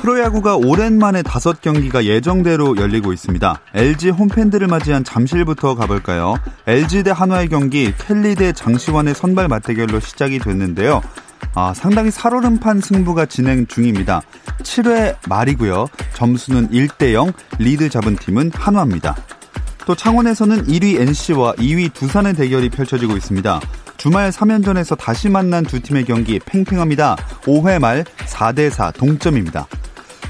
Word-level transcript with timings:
프로야구가 0.00 0.56
오랜만에 0.56 1.22
다섯 1.22 1.60
경기가 1.60 2.06
예정대로 2.06 2.74
열리고 2.76 3.12
있습니다. 3.12 3.60
LG 3.74 4.10
홈팬들을 4.10 4.66
맞이한 4.66 5.04
잠실부터 5.04 5.74
가볼까요? 5.74 6.36
LG 6.66 7.02
대 7.02 7.10
한화의 7.10 7.48
경기 7.48 7.92
켈리 8.06 8.34
대 8.34 8.52
장시환의 8.52 9.14
선발 9.14 9.48
맞대결로 9.48 10.00
시작이 10.00 10.38
됐는데요. 10.38 11.02
아, 11.54 11.74
상당히 11.74 12.10
살얼음판 12.10 12.80
승부가 12.80 13.26
진행 13.26 13.66
중입니다. 13.66 14.22
7회 14.62 15.16
말이고요. 15.28 15.88
점수는 16.14 16.70
1대 16.70 17.12
0, 17.12 17.32
리드 17.58 17.90
잡은 17.90 18.16
팀은 18.16 18.52
한화입니다. 18.54 19.16
또 19.84 19.94
창원에서는 19.94 20.66
1위 20.66 20.98
NC와 21.00 21.54
2위 21.54 21.92
두산의 21.92 22.34
대결이 22.34 22.70
펼쳐지고 22.70 23.16
있습니다. 23.18 23.60
주말 24.00 24.30
3연전에서 24.30 24.96
다시 24.96 25.28
만난 25.28 25.62
두 25.62 25.78
팀의 25.78 26.06
경기 26.06 26.38
팽팽합니다. 26.38 27.16
5회 27.42 27.78
말 27.78 28.02
4대4 28.04 28.94
동점입니다. 28.94 29.68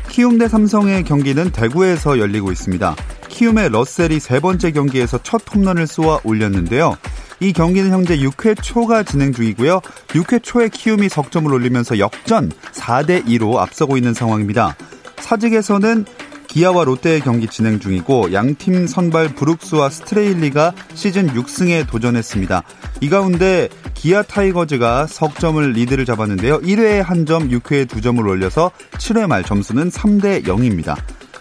키움 0.08 0.38
대 0.38 0.48
삼성의 0.48 1.04
경기는 1.04 1.52
대구에서 1.52 2.18
열리고 2.18 2.50
있습니다. 2.50 2.96
키움의 3.28 3.68
러셀이 3.68 4.18
세 4.18 4.40
번째 4.40 4.72
경기에서 4.72 5.22
첫 5.22 5.42
홈런을 5.54 5.86
쏘아 5.86 6.18
올렸는데요. 6.24 6.96
이 7.38 7.52
경기는 7.52 7.92
현재 7.92 8.18
6회 8.18 8.60
초가 8.60 9.04
진행 9.04 9.32
중이고요. 9.32 9.80
6회 10.08 10.42
초에 10.42 10.68
키움이 10.68 11.08
석점을 11.08 11.54
올리면서 11.54 12.00
역전 12.00 12.50
4대 12.72 13.24
2로 13.24 13.58
앞서고 13.58 13.96
있는 13.96 14.14
상황입니다. 14.14 14.74
사직에서는 15.20 16.06
기아와 16.50 16.82
롯데의 16.82 17.20
경기 17.20 17.46
진행 17.46 17.78
중이고 17.78 18.32
양팀 18.32 18.88
선발 18.88 19.36
브룩스와 19.36 19.88
스트레일리가 19.88 20.72
시즌 20.94 21.28
6승에 21.28 21.88
도전했습니다. 21.88 22.64
이 23.00 23.08
가운데 23.08 23.68
기아 23.94 24.24
타이거즈가 24.24 25.06
석점을 25.06 25.70
리드를 25.70 26.04
잡았는데요. 26.04 26.60
1회에 26.62 27.02
한 27.04 27.24
점, 27.24 27.48
6회에 27.50 27.88
두 27.88 28.00
점을 28.00 28.26
올려서 28.26 28.72
7회 28.94 29.28
말 29.28 29.44
점수는 29.44 29.90
3대 29.90 30.44
0입니다. 30.44 30.96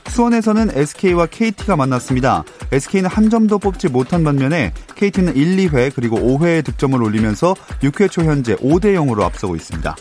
수원에서는 0.10 0.78
SK와 0.78 1.26
KT가 1.26 1.76
만났습니다. 1.76 2.44
SK는 2.72 3.10
한 3.10 3.32
점도 3.32 3.58
뽑지 3.58 3.90
못한 3.90 4.24
반면에 4.24 4.74
KT는 4.94 5.36
1, 5.36 5.58
2회 5.58 5.92
그리고 5.96 6.18
5회에 6.18 6.64
득점을 6.64 7.02
올리면서 7.02 7.56
6회 7.82 8.12
초 8.12 8.24
현재 8.24 8.56
5대 8.58 8.94
0으로 8.94 9.24
앞서고 9.24 9.56
있습니다. 9.56 9.96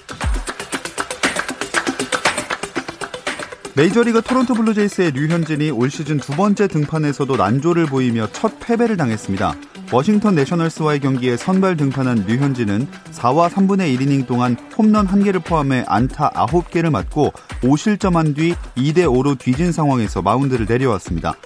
메이저리그 3.79 4.23
토론토 4.23 4.55
블루제이스의 4.55 5.12
류현진이 5.12 5.71
올 5.71 5.89
시즌 5.89 6.17
두 6.17 6.33
번째 6.33 6.67
등판에서도 6.67 7.37
난조를 7.37 7.87
보이며 7.87 8.27
첫 8.33 8.59
패배를 8.59 8.97
당했습니다. 8.97 9.55
워싱턴 9.93 10.34
내셔널스와의 10.34 10.98
경기에 10.98 11.37
선발 11.37 11.77
등판한 11.77 12.25
류현진은 12.27 12.89
4와 13.12 13.49
3분의 13.49 13.97
1이닝 13.97 14.27
동안 14.27 14.56
홈런 14.77 15.06
1개를 15.06 15.45
포함해 15.45 15.84
안타 15.87 16.31
9개를 16.31 16.91
맞고 16.91 17.33
5실점한 17.61 18.34
뒤 18.34 18.56
2대5로 18.77 19.39
뒤진 19.39 19.71
상황에서 19.71 20.22
마운드를 20.22 20.66
내려왔습니다. 20.69 21.37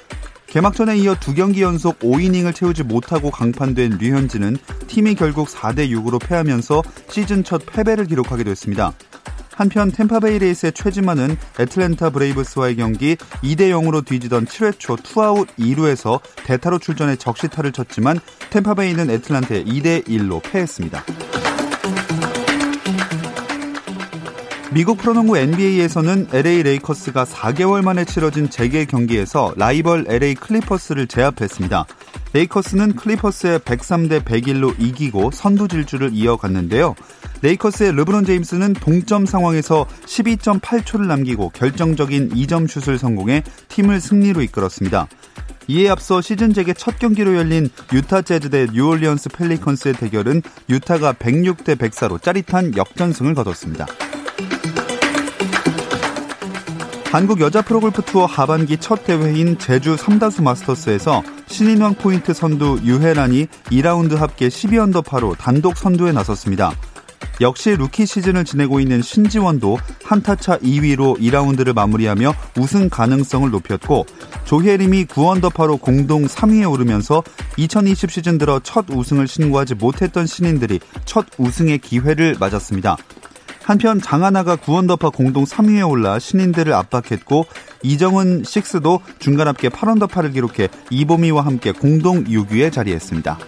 개막전에 0.47 0.97
이어 0.97 1.15
두 1.21 1.35
경기 1.35 1.61
연속 1.61 1.99
5이닝을 1.99 2.55
채우지 2.55 2.85
못하고 2.85 3.31
강판된 3.31 3.99
류현진은 4.01 4.57
팀이 4.87 5.17
결국 5.17 5.49
4대 5.49 5.91
6으로 5.91 6.19
패하면서 6.19 6.83
시즌 7.11 7.45
첫 7.45 7.67
패배를 7.67 8.07
기록하게 8.07 8.45
됐습니다. 8.45 8.95
한편 9.55 9.91
템파베이 9.91 10.39
레이스의 10.39 10.73
최지만은 10.73 11.37
애틀랜타 11.59 12.11
브레이브스와의 12.11 12.77
경기 12.77 13.17
2대 13.17 13.71
0으로 13.71 14.05
뒤지던 14.05 14.47
7회 14.47 14.79
초 14.79 14.97
투아웃 14.97 15.49
2루에서 15.59 16.21
대타로 16.45 16.79
출전해 16.79 17.17
적시타를 17.17 17.73
쳤지만 17.73 18.19
템파베이는 18.51 19.11
애틀랜타에 19.11 19.65
2대 19.65 20.07
1로 20.07 20.43
패했습니다. 20.43 21.05
미국 24.75 24.97
프로농구 24.97 25.37
NBA에서는 25.37 26.29
LA 26.33 26.63
레이커스가 26.63 27.27
4개월 27.27 27.83
만에 27.83 28.07
치러진 28.07 28.49
재개 28.49 28.87
경기에서 28.87 29.53
라이벌 29.59 30.07
LA 30.09 30.35
클리퍼스를 30.35 31.09
제압했습니다. 31.09 31.85
레이커스는 32.33 32.97
클리퍼스에 32.97 33.59
103대 33.59 34.25
101로 34.25 34.75
이기고 34.79 35.31
선두 35.31 35.69
질주를 35.69 36.11
이어갔는데요. 36.15 36.95
레이커스의 37.43 37.93
르브론 37.93 38.25
제임스는 38.25 38.73
동점 38.73 39.27
상황에서 39.27 39.87
12.8초를 40.07 41.07
남기고 41.07 41.51
결정적인 41.51 42.31
2점 42.31 42.67
슛을 42.67 42.97
성공해 42.97 43.43
팀을 43.69 44.01
승리로 44.01 44.41
이끌었습니다. 44.41 45.07
이에 45.69 45.91
앞서 45.91 46.23
시즌 46.23 46.55
재개 46.55 46.73
첫 46.73 46.99
경기로 46.99 47.37
열린 47.37 47.69
유타 47.93 48.23
재즈 48.23 48.49
대 48.49 48.67
뉴올리언스 48.73 49.29
펠리컨스의 49.29 49.95
대결은 49.95 50.41
유타가 50.71 51.13
106대 51.13 51.77
104로 51.77 52.23
짜릿한 52.23 52.75
역전승을 52.77 53.35
거뒀습니다. 53.35 53.87
한국 57.13 57.43
여자 57.43 57.61
프로골프 57.61 58.01
투어 58.07 58.25
하반기 58.25 58.79
첫 58.79 59.05
대회인 59.05 59.59
제주 59.59 59.99
삼다수 59.99 60.41
마스터스에서 60.41 61.23
신인왕 61.47 61.97
포인트 61.97 62.33
선두 62.33 62.81
유해란이 62.85 63.49
2라운드 63.67 64.17
합계 64.17 64.49
12언더파로 64.49 65.37
단독 65.37 65.77
선두에 65.77 66.13
나섰습니다. 66.13 66.73
역시 67.43 67.77
루키 67.77 68.07
시즌을 68.07 68.47
지내고 68.47 68.81
있는 68.81 69.03
신지원도 69.03 69.77
한타차 70.03 70.57
2위로 70.61 71.19
2라운드를 71.21 71.75
마무리하며 71.75 72.33
우승 72.59 72.89
가능성을 72.89 73.51
높였고 73.51 74.07
조혜림이 74.45 75.05
9언더파로 75.05 75.83
공동 75.83 76.25
3위에 76.25 76.71
오르면서 76.73 77.23
2020 77.59 78.11
시즌 78.11 78.39
들어 78.39 78.59
첫 78.61 78.87
우승을 78.89 79.29
신고하지 79.29 79.75
못했던 79.75 80.27
신인들이 80.27 80.81
첫 81.05 81.27
우승의 81.37 81.81
기회를 81.81 82.37
맞았습니다. 82.41 82.97
한편 83.65 84.01
장하나가 84.01 84.57
구원더파 84.57 85.11
공동 85.11 85.45
3위에 85.45 85.89
올라 85.89 86.19
신인들을 86.19 86.73
압박했고 86.73 87.47
이정은 87.83 88.45
식스도 88.45 89.01
중간 89.19 89.49
합계 89.49 89.69
8언더파를 89.69 90.33
기록해 90.33 90.69
이보미와 90.91 91.45
함께 91.45 91.73
공동 91.73 92.25
6위에 92.25 92.73
자리했습니다. 92.73 93.39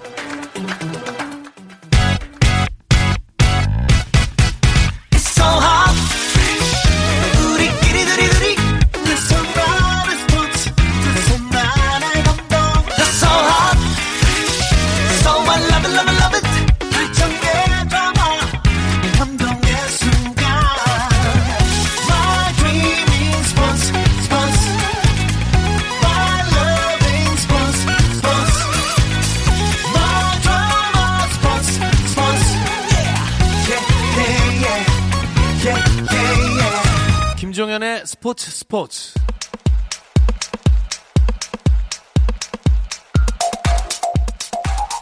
스포츠 38.05 38.51
스포츠 38.51 39.15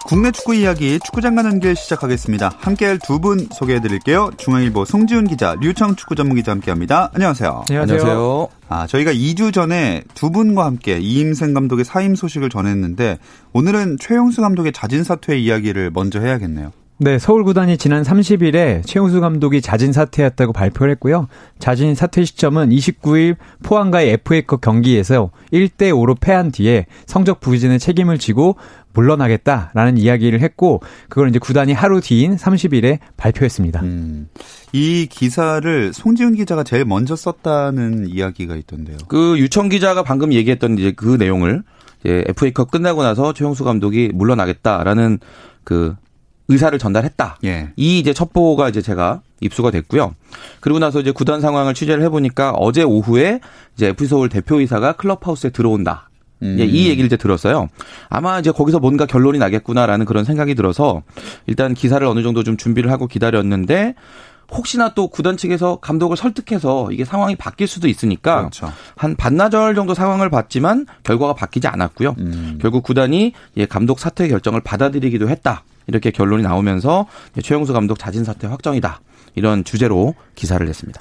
국내 0.06 0.30
축구 0.30 0.54
이야기 0.54 0.98
축구장 1.02 1.34
가는 1.36 1.58
길 1.60 1.74
시작하겠습니다. 1.74 2.52
함께할 2.58 2.98
두 2.98 3.18
분 3.18 3.48
소개해드릴게요. 3.54 4.32
중앙일보 4.36 4.84
송지훈 4.84 5.28
기자, 5.28 5.56
류청 5.62 5.96
축구 5.96 6.14
전문 6.14 6.36
기자 6.36 6.52
함께합니다. 6.52 7.10
안녕하세요. 7.14 7.64
안녕하세요. 7.70 8.48
아 8.68 8.86
저희가 8.86 9.12
2주 9.14 9.54
전에 9.54 10.02
두 10.12 10.30
분과 10.30 10.66
함께 10.66 10.98
이임생 10.98 11.54
감독의 11.54 11.86
사임 11.86 12.14
소식을 12.14 12.50
전했는데 12.50 13.16
오늘은 13.54 13.96
최용수 13.98 14.42
감독의 14.42 14.72
자진 14.72 15.04
사퇴 15.04 15.38
이야기를 15.38 15.90
먼저 15.94 16.20
해야겠네요. 16.20 16.72
네, 16.98 17.18
서울 17.18 17.42
구단이 17.42 17.78
지난 17.78 18.02
30일에 18.02 18.86
최용수 18.86 19.20
감독이 19.20 19.60
자진 19.60 19.92
사퇴했다고 19.92 20.52
발표를 20.52 20.92
했고요. 20.92 21.26
자진 21.58 21.96
사퇴 21.96 22.24
시점은 22.24 22.70
29일 22.70 23.36
포항과의 23.64 24.10
FA컵 24.10 24.60
경기에서 24.60 25.30
1대 25.52 25.90
5로 25.90 26.16
패한 26.20 26.52
뒤에 26.52 26.86
성적 27.06 27.40
부진의 27.40 27.80
책임을 27.80 28.18
지고 28.18 28.56
물러나겠다라는 28.92 29.98
이야기를 29.98 30.40
했고 30.42 30.80
그걸 31.08 31.30
이제 31.30 31.38
구단이 31.38 31.72
하루 31.72 32.00
뒤인 32.00 32.36
30일에 32.36 32.98
발표했습니다. 33.16 33.80
음, 33.80 34.28
이 34.72 35.08
기사를 35.10 35.92
송지훈 35.92 36.34
기자가 36.34 36.62
제일 36.62 36.84
먼저 36.84 37.16
썼다는 37.16 38.06
이야기가 38.08 38.54
있던데요. 38.56 38.98
그 39.08 39.38
유청 39.38 39.70
기자가 39.70 40.02
방금 40.02 40.32
얘기했던 40.32 40.78
이제 40.78 40.92
그 40.92 41.16
내용을 41.18 41.62
이제 42.04 42.24
FA컵 42.28 42.70
끝나고 42.70 43.02
나서 43.02 43.32
최용수 43.32 43.64
감독이 43.64 44.10
물러나겠다라는 44.14 45.18
그 45.64 45.96
의사를 46.52 46.78
전달했다. 46.78 47.38
예. 47.44 47.70
이 47.76 47.98
이제 47.98 48.12
첩보가 48.12 48.68
이제 48.68 48.80
제가 48.80 49.20
입수가 49.40 49.70
됐고요. 49.70 50.14
그리고 50.60 50.78
나서 50.78 51.00
이제 51.00 51.10
구단 51.10 51.40
상황을 51.40 51.74
취재를 51.74 52.02
해보니까 52.04 52.52
어제 52.52 52.82
오후에 52.82 53.40
이제 53.76 53.88
FC 53.88 54.06
서울 54.06 54.28
대표이사가 54.28 54.92
클럽하우스에 54.92 55.50
들어온다. 55.50 56.08
음. 56.42 56.56
예, 56.58 56.64
이 56.64 56.88
얘기를 56.88 57.06
이제 57.06 57.16
들었어요. 57.16 57.68
아마 58.08 58.38
이제 58.38 58.50
거기서 58.50 58.80
뭔가 58.80 59.06
결론이 59.06 59.38
나겠구나라는 59.38 60.06
그런 60.06 60.24
생각이 60.24 60.54
들어서 60.54 61.02
일단 61.46 61.74
기사를 61.74 62.04
어느 62.06 62.22
정도 62.22 62.42
좀 62.42 62.56
준비를 62.56 62.90
하고 62.90 63.06
기다렸는데 63.06 63.94
혹시나 64.50 64.92
또 64.94 65.08
구단 65.08 65.36
측에서 65.36 65.76
감독을 65.76 66.16
설득해서 66.16 66.92
이게 66.92 67.04
상황이 67.04 67.36
바뀔 67.36 67.66
수도 67.66 67.88
있으니까 67.88 68.40
그렇죠. 68.40 68.72
한 68.96 69.16
반나절 69.16 69.74
정도 69.74 69.94
상황을 69.94 70.28
봤지만 70.28 70.86
결과가 71.04 71.34
바뀌지 71.34 71.68
않았고요. 71.68 72.16
음. 72.18 72.58
결국 72.60 72.82
구단이 72.82 73.32
예, 73.56 73.66
감독 73.66 73.98
사퇴 73.98 74.28
결정을 74.28 74.60
받아들이기도 74.60 75.28
했다. 75.28 75.62
이렇게 75.86 76.10
결론이 76.10 76.42
나오면서 76.42 77.06
최영수 77.42 77.72
감독 77.72 77.98
자진 77.98 78.24
사퇴 78.24 78.46
확정이다. 78.46 79.00
이런 79.34 79.64
주제로 79.64 80.14
기사를 80.34 80.64
냈습니다. 80.64 81.00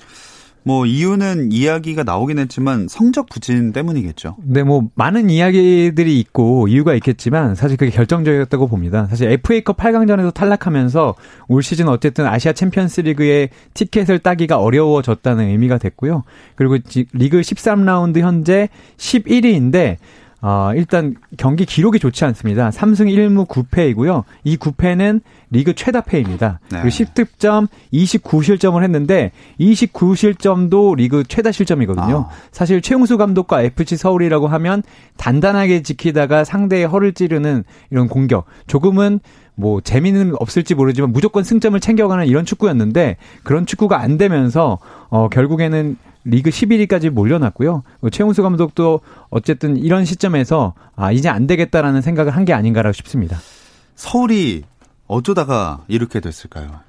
뭐 0.64 0.86
이유는 0.86 1.52
이야기가 1.52 2.04
나오긴 2.04 2.38
했지만 2.38 2.88
성적 2.88 3.28
부진 3.30 3.72
때문이겠죠. 3.72 4.38
네, 4.44 4.62
뭐 4.62 4.90
많은 4.94 5.30
이야기들이 5.30 6.20
있고 6.20 6.68
이유가 6.68 6.94
있겠지만 6.94 7.56
사실 7.56 7.78
그게 7.78 7.90
결정적이었다고 7.90 8.68
봅니다. 8.68 9.08
사실 9.08 9.32
FA컵 9.32 9.78
8강전에서 9.78 10.34
탈락하면서 10.34 11.16
올 11.48 11.64
시즌 11.64 11.88
어쨌든 11.88 12.28
아시아 12.28 12.54
챔피언스리그의 12.54 13.50
티켓을 13.74 14.20
따기가 14.20 14.60
어려워졌다는 14.60 15.48
의미가 15.48 15.80
됐고요. 15.80 16.24
그리고 16.56 16.78
리그 17.14 17.42
13라운드 17.42 18.20
현재 18.20 18.70
11위인데 18.98 19.98
어, 20.44 20.72
일단 20.76 21.16
경기 21.38 21.66
기록이 21.66 22.00
좋지 22.00 22.26
않습니다. 22.26 22.72
3승 22.72 23.08
1무 23.08 23.48
9패이고요. 23.48 24.24
이 24.44 24.58
9패는 24.58 25.22
리그 25.52 25.76
최다 25.76 26.02
패입니다. 26.02 26.60
네. 26.72 26.82
그리고 26.82 26.88
10득점 26.88 27.68
29실점을 27.94 28.82
했는데 28.82 29.32
29실점도 29.60 30.96
리그 30.96 31.24
최다 31.28 31.52
실점이거든요. 31.52 32.28
아. 32.28 32.30
사실 32.52 32.82
최용수 32.82 33.18
감독과 33.18 33.62
FC 33.62 33.98
서울이라고 33.98 34.48
하면 34.48 34.82
단단하게 35.18 35.84
지키다가 35.84 36.44
상대의 36.44 36.88
허를 36.88 37.14
찌르는 37.14 37.64
이런 37.92 38.08
공격. 38.08 38.46
조금은 38.66 39.20
뭐 39.54 39.80
재미는 39.80 40.34
없을지 40.40 40.74
모르지만 40.74 41.12
무조건 41.12 41.44
승점을 41.44 41.80
챙겨가는 41.80 42.26
이런 42.26 42.46
축구였는데 42.46 43.18
그런 43.44 43.68
축구가 43.68 44.00
안 44.00 44.18
되면서 44.18 44.80
어 45.10 45.30
결국에는 45.30 45.98
리그 46.24 46.50
11위까지 46.50 47.10
몰려났고요. 47.10 47.84
최용수 48.12 48.44
감독도 48.44 49.02
어쨌든 49.30 49.78
이런 49.78 50.06
시점에서 50.06 50.74
아 50.96 51.12
이제 51.12 51.30
안 51.30 51.48
되겠다라는 51.48 52.02
생각을 52.02 52.36
한 52.36 52.46
게 52.46 52.54
아닌가라고 52.54 52.94
싶습니다. 52.94 53.38
서울이 53.96 54.64
어쩌다가 55.08 55.84
이렇게 55.88 56.20
됐을까요? 56.20 56.80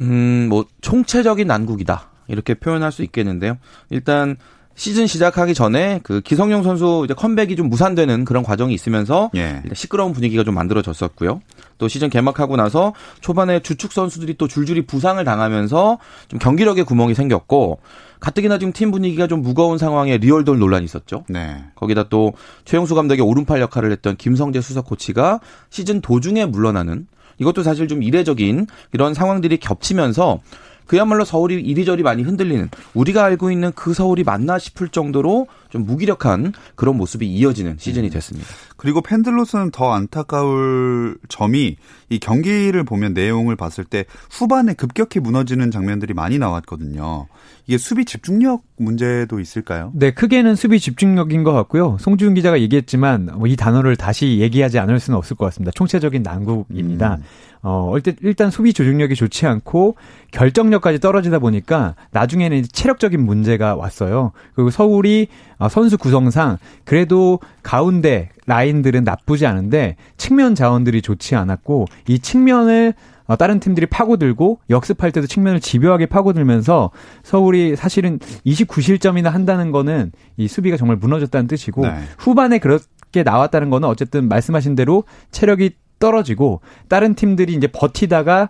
음, 0.00 0.46
뭐 0.48 0.64
총체적인 0.80 1.46
난국이다. 1.46 2.08
이렇게 2.28 2.54
표현할 2.54 2.90
수 2.92 3.02
있겠는데요. 3.02 3.56
일단 3.90 4.36
시즌 4.76 5.06
시작하기 5.06 5.54
전에 5.54 6.00
그 6.02 6.20
기성용 6.20 6.62
선수 6.62 7.02
이제 7.06 7.14
컴백이 7.14 7.56
좀 7.56 7.70
무산되는 7.70 8.26
그런 8.26 8.42
과정이 8.42 8.74
있으면서 8.74 9.30
예. 9.34 9.62
시끄러운 9.72 10.12
분위기가 10.12 10.44
좀 10.44 10.54
만들어졌었고요. 10.54 11.40
또 11.78 11.88
시즌 11.88 12.10
개막하고 12.10 12.56
나서 12.56 12.92
초반에 13.20 13.60
주축 13.60 13.92
선수들이 13.92 14.34
또 14.36 14.46
줄줄이 14.46 14.86
부상을 14.86 15.22
당하면서 15.24 15.98
좀 16.28 16.38
경기력에 16.38 16.82
구멍이 16.82 17.14
생겼고 17.14 17.80
가뜩이나 18.20 18.58
지금 18.58 18.72
팀 18.72 18.90
분위기가 18.90 19.26
좀 19.26 19.40
무거운 19.40 19.78
상황에 19.78 20.18
리얼돌 20.18 20.58
논란이 20.58 20.84
있었죠. 20.84 21.24
네. 21.28 21.64
거기다 21.74 22.08
또 22.10 22.34
최영수 22.66 22.94
감독의 22.94 23.22
오른팔 23.22 23.60
역할을 23.62 23.90
했던 23.92 24.16
김성재 24.16 24.60
수석 24.60 24.86
코치가 24.86 25.40
시즌 25.70 26.02
도중에 26.02 26.44
물러나는 26.44 27.06
이것도 27.38 27.62
사실 27.62 27.88
좀 27.88 28.02
이례적인 28.02 28.66
이런 28.92 29.14
상황들이 29.14 29.56
겹치면서 29.58 30.40
그야말로 30.86 31.24
서울이 31.24 31.60
이리저리 31.62 32.02
많이 32.02 32.22
흔들리는 32.22 32.68
우리가 32.94 33.24
알고 33.24 33.50
있는 33.50 33.72
그 33.74 33.94
서울이 33.94 34.22
맞나 34.22 34.58
싶을 34.58 34.88
정도로 34.88 35.46
좀 35.70 35.84
무기력한 35.84 36.52
그런 36.74 36.96
모습이 36.96 37.26
이어지는 37.26 37.76
시즌이 37.78 38.08
음. 38.08 38.12
됐습니다. 38.12 38.46
그리고 38.76 39.00
팬들로서는 39.00 39.70
더 39.70 39.92
안타까울 39.92 41.16
점이 41.28 41.76
이 42.10 42.18
경기를 42.18 42.84
보면 42.84 43.14
내용을 43.14 43.56
봤을 43.56 43.84
때 43.84 44.04
후반에 44.30 44.74
급격히 44.74 45.18
무너지는 45.18 45.70
장면들이 45.70 46.14
많이 46.14 46.38
나왔거든요. 46.38 47.26
이게 47.66 47.78
수비 47.78 48.04
집중력 48.04 48.62
문제도 48.76 49.40
있을까요? 49.40 49.90
네, 49.94 50.12
크게는 50.12 50.54
수비 50.54 50.78
집중력인 50.78 51.42
것 51.42 51.52
같고요. 51.52 51.96
송지훈 51.98 52.34
기자가 52.34 52.60
얘기했지만 52.60 53.30
뭐 53.38 53.46
이 53.46 53.54
단어를 53.56 53.96
다시 53.96 54.38
얘기하지 54.40 54.78
않을 54.80 54.98
수는 54.98 55.16
없을 55.16 55.36
것 55.36 55.44
같습니다. 55.46 55.70
총체적인 55.74 56.22
난국입니다. 56.22 57.16
음. 57.16 57.22
어, 57.68 57.90
일단, 57.96 58.14
일단 58.22 58.50
수비 58.52 58.72
조직력이 58.72 59.16
좋지 59.16 59.44
않고 59.44 59.96
결정력까지 60.30 61.00
떨어지다 61.00 61.40
보니까 61.40 61.96
나중에는 62.12 62.62
체력적인 62.70 63.20
문제가 63.20 63.74
왔어요. 63.74 64.30
그리고 64.54 64.70
서울이 64.70 65.26
어, 65.58 65.68
선수 65.68 65.98
구성상 65.98 66.58
그래도 66.84 67.40
가운데 67.64 68.28
라인들은 68.46 69.02
나쁘지 69.02 69.46
않은데 69.46 69.96
측면 70.16 70.54
자원들이 70.54 71.02
좋지 71.02 71.34
않았고 71.34 71.86
이 72.06 72.20
측면을 72.20 72.94
어, 73.26 73.34
다른 73.34 73.58
팀들이 73.58 73.86
파고들고 73.86 74.60
역습할 74.70 75.10
때도 75.10 75.26
측면을 75.26 75.58
집요하게 75.58 76.06
파고들면서 76.06 76.92
서울이 77.24 77.74
사실은 77.74 78.20
29실점이나 78.46 79.30
한다는 79.30 79.72
거는 79.72 80.12
이 80.36 80.46
수비가 80.46 80.76
정말 80.76 80.98
무너졌다는 80.98 81.48
뜻이고 81.48 81.82
네. 81.82 81.98
후반에 82.16 82.58
그렇게 82.60 83.24
나왔다는 83.24 83.70
거는 83.70 83.88
어쨌든 83.88 84.28
말씀하신 84.28 84.76
대로 84.76 85.02
체력이 85.32 85.72
떨어지고 85.98 86.60
다른 86.88 87.14
팀들이 87.14 87.54
이제 87.54 87.66
버티다가 87.66 88.48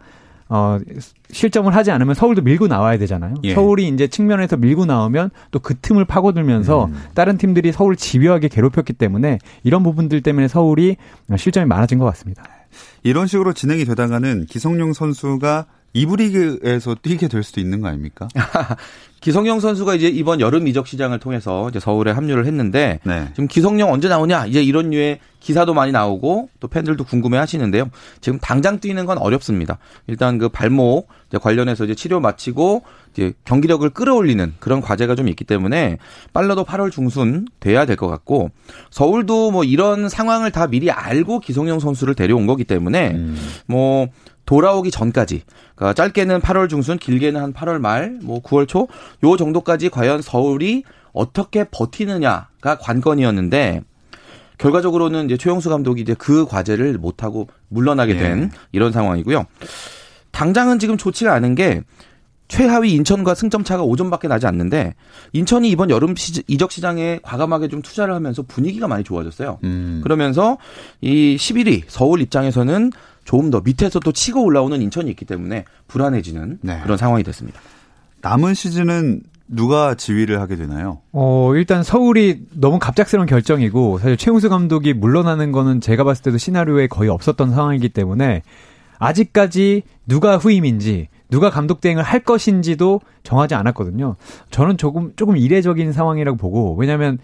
어, 0.48 0.78
실점을 1.32 1.74
하지 1.74 1.90
않으면 1.90 2.14
서울도 2.14 2.42
밀고 2.42 2.68
나와야 2.68 2.98
되잖아요. 2.98 3.34
예. 3.42 3.54
서울이 3.54 3.88
이제 3.88 4.06
측면에서 4.06 4.56
밀고 4.56 4.86
나오면 4.86 5.30
또 5.50 5.58
그 5.58 5.74
틈을 5.74 6.04
파고들면서 6.04 6.84
음. 6.84 7.02
다른 7.14 7.36
팀들이 7.36 7.72
서울 7.72 7.96
집요하게 7.96 8.46
괴롭혔기 8.46 8.92
때문에 8.92 9.38
이런 9.64 9.82
부분들 9.82 10.22
때문에 10.22 10.46
서울이 10.46 10.96
실점이 11.36 11.66
많아진 11.66 11.98
것 11.98 12.04
같습니다. 12.04 12.44
이런 13.02 13.26
식으로 13.26 13.52
진행이 13.52 13.84
되다가는 13.84 14.46
기성용 14.46 14.92
선수가 14.92 15.66
이부 15.94 16.14
리그에서 16.16 16.94
뛰게 16.94 17.26
될 17.26 17.42
수도 17.42 17.60
있는 17.60 17.80
거 17.80 17.88
아닙니까? 17.88 18.28
기성용 19.20 19.58
선수가 19.60 19.94
이제 19.96 20.08
이번 20.08 20.40
여름 20.40 20.68
이적 20.68 20.86
시장을 20.86 21.18
통해서 21.18 21.68
이제 21.70 21.80
서울에 21.80 22.12
합류를 22.12 22.46
했는데 22.46 23.00
네. 23.02 23.28
지금 23.32 23.48
기성용 23.48 23.90
언제 23.92 24.08
나오냐 24.08 24.46
이제 24.46 24.62
이런 24.62 24.90
류의 24.90 25.18
기사도 25.46 25.74
많이 25.74 25.92
나오고 25.92 26.48
또 26.58 26.66
팬들도 26.66 27.04
궁금해 27.04 27.38
하시는데요. 27.38 27.88
지금 28.20 28.40
당장 28.40 28.80
뛰는 28.80 29.06
건 29.06 29.16
어렵습니다. 29.16 29.78
일단 30.08 30.38
그 30.38 30.48
발목 30.48 31.06
관련해서 31.40 31.84
이제 31.84 31.94
치료 31.94 32.18
마치고 32.18 32.82
이제 33.12 33.32
경기력을 33.44 33.88
끌어올리는 33.90 34.54
그런 34.58 34.80
과제가 34.80 35.14
좀 35.14 35.28
있기 35.28 35.44
때문에 35.44 35.98
빨라도 36.32 36.64
8월 36.64 36.90
중순 36.90 37.46
돼야 37.60 37.86
될 37.86 37.96
것 37.96 38.08
같고 38.08 38.50
서울도 38.90 39.52
뭐 39.52 39.62
이런 39.62 40.08
상황을 40.08 40.50
다 40.50 40.66
미리 40.66 40.90
알고 40.90 41.38
기성용 41.38 41.78
선수를 41.78 42.16
데려온 42.16 42.46
거기 42.48 42.64
때문에 42.64 43.12
음. 43.12 43.36
뭐 43.66 44.08
돌아오기 44.46 44.90
전까지 44.90 45.42
그러니까 45.76 45.94
짧게는 45.94 46.40
8월 46.40 46.68
중순, 46.68 46.98
길게는 46.98 47.40
한 47.40 47.52
8월 47.52 47.78
말, 47.78 48.18
뭐 48.20 48.42
9월 48.42 48.66
초 48.66 48.88
요 49.22 49.36
정도까지 49.36 49.90
과연 49.90 50.22
서울이 50.22 50.82
어떻게 51.12 51.64
버티느냐가 51.70 52.78
관건이었는데 52.80 53.82
결과적으로는 54.58 55.26
이제 55.26 55.36
최용수 55.36 55.68
감독이 55.68 56.00
이제 56.00 56.14
그 56.14 56.46
과제를 56.46 56.98
못 56.98 57.22
하고 57.22 57.48
물러나게 57.68 58.14
예. 58.14 58.18
된 58.18 58.42
예. 58.42 58.58
이런 58.72 58.92
상황이고요. 58.92 59.44
당장은 60.30 60.78
지금 60.78 60.96
좋지가 60.96 61.32
않은 61.34 61.54
게 61.54 61.82
최하위 62.48 62.92
인천과 62.92 63.34
승점 63.34 63.64
차가 63.64 63.82
5점밖에 63.82 64.28
나지 64.28 64.46
않는데 64.46 64.94
인천이 65.32 65.68
이번 65.68 65.90
여름 65.90 66.14
시즈, 66.14 66.42
이적 66.46 66.70
시장에 66.70 67.18
과감하게 67.22 67.68
좀 67.68 67.82
투자를 67.82 68.14
하면서 68.14 68.42
분위기가 68.42 68.86
많이 68.86 69.02
좋아졌어요. 69.02 69.58
음. 69.64 70.00
그러면서 70.02 70.56
이 71.00 71.36
11위 71.36 71.82
서울 71.88 72.20
입장에서는 72.20 72.92
조금 73.24 73.50
더 73.50 73.60
밑에서 73.60 73.98
또 73.98 74.12
치고 74.12 74.44
올라오는 74.44 74.80
인천이 74.80 75.10
있기 75.10 75.24
때문에 75.24 75.64
불안해지는 75.88 76.58
네. 76.62 76.80
그런 76.84 76.96
상황이 76.96 77.24
됐습니다. 77.24 77.60
남은 78.22 78.54
시즌은 78.54 79.22
누가 79.48 79.94
지휘를 79.94 80.40
하게 80.40 80.56
되나요? 80.56 81.00
어, 81.12 81.52
일단 81.54 81.82
서울이 81.82 82.46
너무 82.54 82.78
갑작스러운 82.78 83.26
결정이고 83.26 83.98
사실 83.98 84.16
최용수 84.16 84.48
감독이 84.48 84.92
물러나는 84.92 85.52
거는 85.52 85.80
제가 85.80 86.04
봤을 86.04 86.22
때도 86.24 86.38
시나리오에 86.38 86.88
거의 86.88 87.10
없었던 87.10 87.50
상황이기 87.50 87.90
때문에 87.90 88.42
아직까지 88.98 89.82
누가 90.06 90.36
후임인지 90.36 91.08
누가 91.30 91.50
감독 91.50 91.80
대행을 91.80 92.02
할 92.02 92.20
것인지도 92.20 93.00
정하지 93.22 93.54
않았거든요. 93.54 94.16
저는 94.50 94.78
조금 94.78 95.12
조금 95.16 95.36
이례적인 95.36 95.92
상황이라고 95.92 96.36
보고 96.36 96.74
왜냐하면 96.76 97.18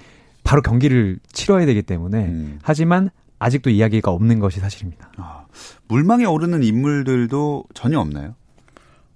바로 0.45 0.61
경기를 0.61 1.19
치러야 1.33 1.67
되기 1.67 1.83
때문에 1.83 2.25
음. 2.25 2.59
하지만 2.63 3.11
아직도 3.39 3.71
이야기가 3.71 4.11
없는 4.11 4.39
것이 4.39 4.61
사실입니다. 4.61 5.11
아, 5.17 5.47
물망에 5.89 6.25
오르는 6.25 6.63
인물들도 6.63 7.65
전혀 7.75 7.99
없나요? 7.99 8.35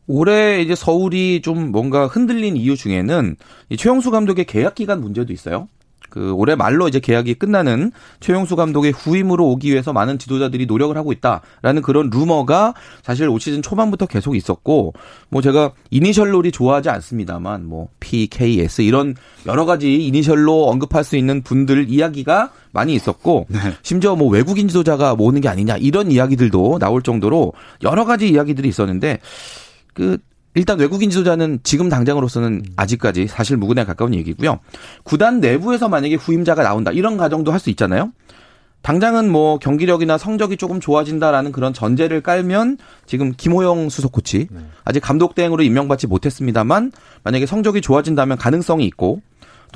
올해 0.06 0.62
이제 0.62 0.74
서울이 0.74 1.42
좀 1.42 1.72
뭔가 1.72 2.06
흔들린 2.06 2.56
이유 2.56 2.76
중에는 2.76 3.36
이 3.70 3.76
최용수 3.76 4.10
감독의 4.10 4.44
계약 4.44 4.74
기간 4.74 5.00
문제도 5.00 5.32
있어요. 5.32 5.68
그 6.16 6.32
올해 6.32 6.54
말로 6.54 6.88
이제 6.88 6.98
계약이 6.98 7.34
끝나는 7.34 7.92
최용수 8.20 8.56
감독의 8.56 8.92
후임으로 8.92 9.46
오기 9.50 9.70
위해서 9.70 9.92
많은 9.92 10.18
지도자들이 10.18 10.64
노력을 10.66 10.96
하고 10.96 11.12
있다라는 11.12 11.82
그런 11.82 12.08
루머가 12.10 12.74
사실 13.02 13.28
올 13.28 13.38
시즌 13.38 13.60
초반부터 13.60 14.06
계속 14.06 14.34
있었고 14.34 14.94
뭐 15.28 15.42
제가 15.42 15.72
이니셜 15.90 16.32
롤이 16.32 16.52
좋아하지 16.52 16.88
않습니다만 16.88 17.66
뭐 17.66 17.88
PKS 18.00 18.82
이런 18.82 19.14
여러 19.46 19.66
가지 19.66 20.06
이니셜로 20.06 20.68
언급할 20.68 21.04
수 21.04 21.16
있는 21.16 21.42
분들 21.42 21.90
이야기가 21.90 22.50
많이 22.72 22.94
있었고 22.94 23.46
네. 23.48 23.58
심지어 23.82 24.16
뭐 24.16 24.28
외국인 24.28 24.68
지도자가 24.68 25.16
모으는 25.16 25.40
게 25.40 25.48
아니냐 25.48 25.76
이런 25.76 26.10
이야기들도 26.10 26.78
나올 26.78 27.02
정도로 27.02 27.52
여러 27.82 28.04
가지 28.04 28.28
이야기들이 28.28 28.68
있었는데 28.68 29.18
그 29.96 30.18
일단 30.54 30.78
외국인 30.78 31.10
지도자는 31.10 31.60
지금 31.64 31.88
당장으로서는 31.88 32.62
아직까지 32.76 33.26
사실 33.26 33.56
무근에 33.56 33.84
가까운 33.84 34.14
얘기고요. 34.14 34.60
구단 35.02 35.40
내부에서 35.40 35.88
만약에 35.88 36.14
후임자가 36.14 36.62
나온다 36.62 36.92
이런 36.92 37.16
가정도 37.16 37.50
할 37.52 37.58
수 37.58 37.70
있잖아요. 37.70 38.12
당장은 38.82 39.32
뭐 39.32 39.58
경기력이나 39.58 40.16
성적이 40.16 40.56
조금 40.56 40.78
좋아진다라는 40.78 41.50
그런 41.50 41.72
전제를 41.72 42.20
깔면 42.20 42.78
지금 43.04 43.32
김호영 43.36 43.88
수석 43.88 44.12
코치 44.12 44.46
네. 44.48 44.60
아직 44.84 45.00
감독 45.00 45.34
대행으로 45.34 45.64
임명받지 45.64 46.06
못했습니다만 46.06 46.92
만약에 47.24 47.46
성적이 47.46 47.80
좋아진다면 47.80 48.36
가능성이 48.36 48.84
있고 48.86 49.22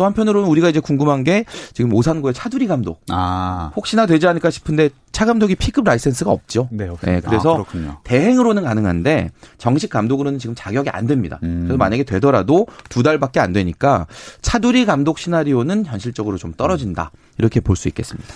또 0.00 0.06
한편으로는 0.06 0.48
우리가 0.48 0.70
이제 0.70 0.80
궁금한 0.80 1.24
게 1.24 1.44
지금 1.74 1.92
오산구의 1.92 2.32
차두리 2.32 2.66
감독. 2.66 3.02
아. 3.10 3.70
혹시나 3.76 4.06
되지 4.06 4.26
않을까 4.26 4.48
싶은데 4.48 4.88
차 5.12 5.26
감독이 5.26 5.54
P급 5.54 5.84
라이센스가 5.84 6.30
없죠. 6.30 6.70
네, 6.72 6.88
네 7.02 7.20
그래서 7.20 7.66
아, 7.86 7.98
대행으로는 8.02 8.62
가능한데 8.62 9.30
정식 9.58 9.90
감독으로는 9.90 10.38
지금 10.38 10.54
자격이 10.54 10.88
안 10.88 11.06
됩니다. 11.06 11.38
음. 11.42 11.64
그래서 11.64 11.76
만약에 11.76 12.04
되더라도 12.04 12.66
두 12.88 13.02
달밖에 13.02 13.40
안 13.40 13.52
되니까 13.52 14.06
차두리 14.40 14.86
감독 14.86 15.18
시나리오는 15.18 15.84
현실적으로 15.84 16.38
좀 16.38 16.54
떨어진다. 16.54 17.10
이렇게 17.36 17.60
볼 17.60 17.76
수 17.76 17.88
있겠습니다. 17.88 18.26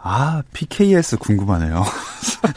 아, 0.00 0.44
PKS 0.52 1.18
궁금하네요. 1.18 1.82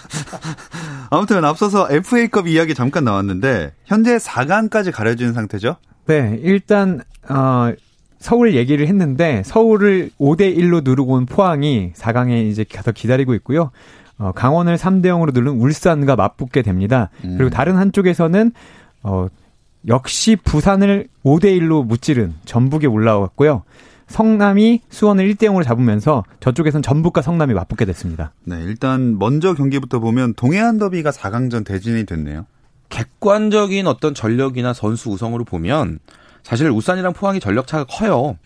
아무튼 1.10 1.44
앞서서 1.44 1.88
FA컵 1.90 2.48
이야기 2.48 2.76
잠깐 2.76 3.04
나왔는데 3.04 3.74
현재 3.86 4.18
4강까지 4.18 4.92
가려진 4.92 5.34
상태죠? 5.34 5.78
네, 6.06 6.40
일단 6.44 7.02
어 7.28 7.74
서울 8.24 8.56
얘기를 8.56 8.88
했는데 8.88 9.44
서울을 9.44 10.10
5대 10.18 10.58
1로 10.58 10.82
누르고 10.86 11.12
온 11.12 11.26
포항이 11.26 11.92
4강에 11.94 12.50
이제 12.50 12.64
가서 12.64 12.94
기다리고 12.94 13.34
있고요. 13.34 13.72
어, 14.18 14.32
강원을 14.32 14.78
3대 14.78 15.08
0으로 15.08 15.34
누른 15.34 15.60
울산과 15.60 16.16
맞붙게 16.16 16.62
됩니다. 16.62 17.10
음. 17.26 17.36
그리고 17.38 17.50
다른 17.50 17.76
한쪽에서는 17.76 18.54
어, 19.04 19.28
역시 19.90 20.38
부산을 20.38 21.10
5대 21.26 21.60
1로 21.60 21.86
무찌른 21.86 22.34
전북에 22.46 22.88
올라왔고요. 22.88 23.64
성남이 24.08 24.80
수원을 24.90 25.28
1대 25.34 25.50
0으로 25.50 25.66
잡으면서 25.66 26.24
저쪽에선 26.40 26.82
전북과 26.82 27.22
성남이 27.22 27.54
맞붙게 27.54 27.84
됐습니다. 27.84 28.32
네, 28.46 28.56
일단 28.64 29.20
먼저 29.20 29.54
경기부터 29.54 30.00
보면 30.00 30.36
동해안 30.36 30.78
더비가 30.78 31.12
4강전 31.12 31.66
대진이 31.66 32.06
됐네요. 32.06 32.46
객관적인 32.88 33.86
어떤 33.86 34.14
전력이나 34.14 34.72
선수 34.72 35.10
우성으로 35.10 35.44
보면 35.44 36.00
사실 36.44 36.70
울산이랑 36.70 37.14
포항이 37.14 37.40
전력 37.40 37.68
차가 37.68 37.86
커요. 37.86 38.38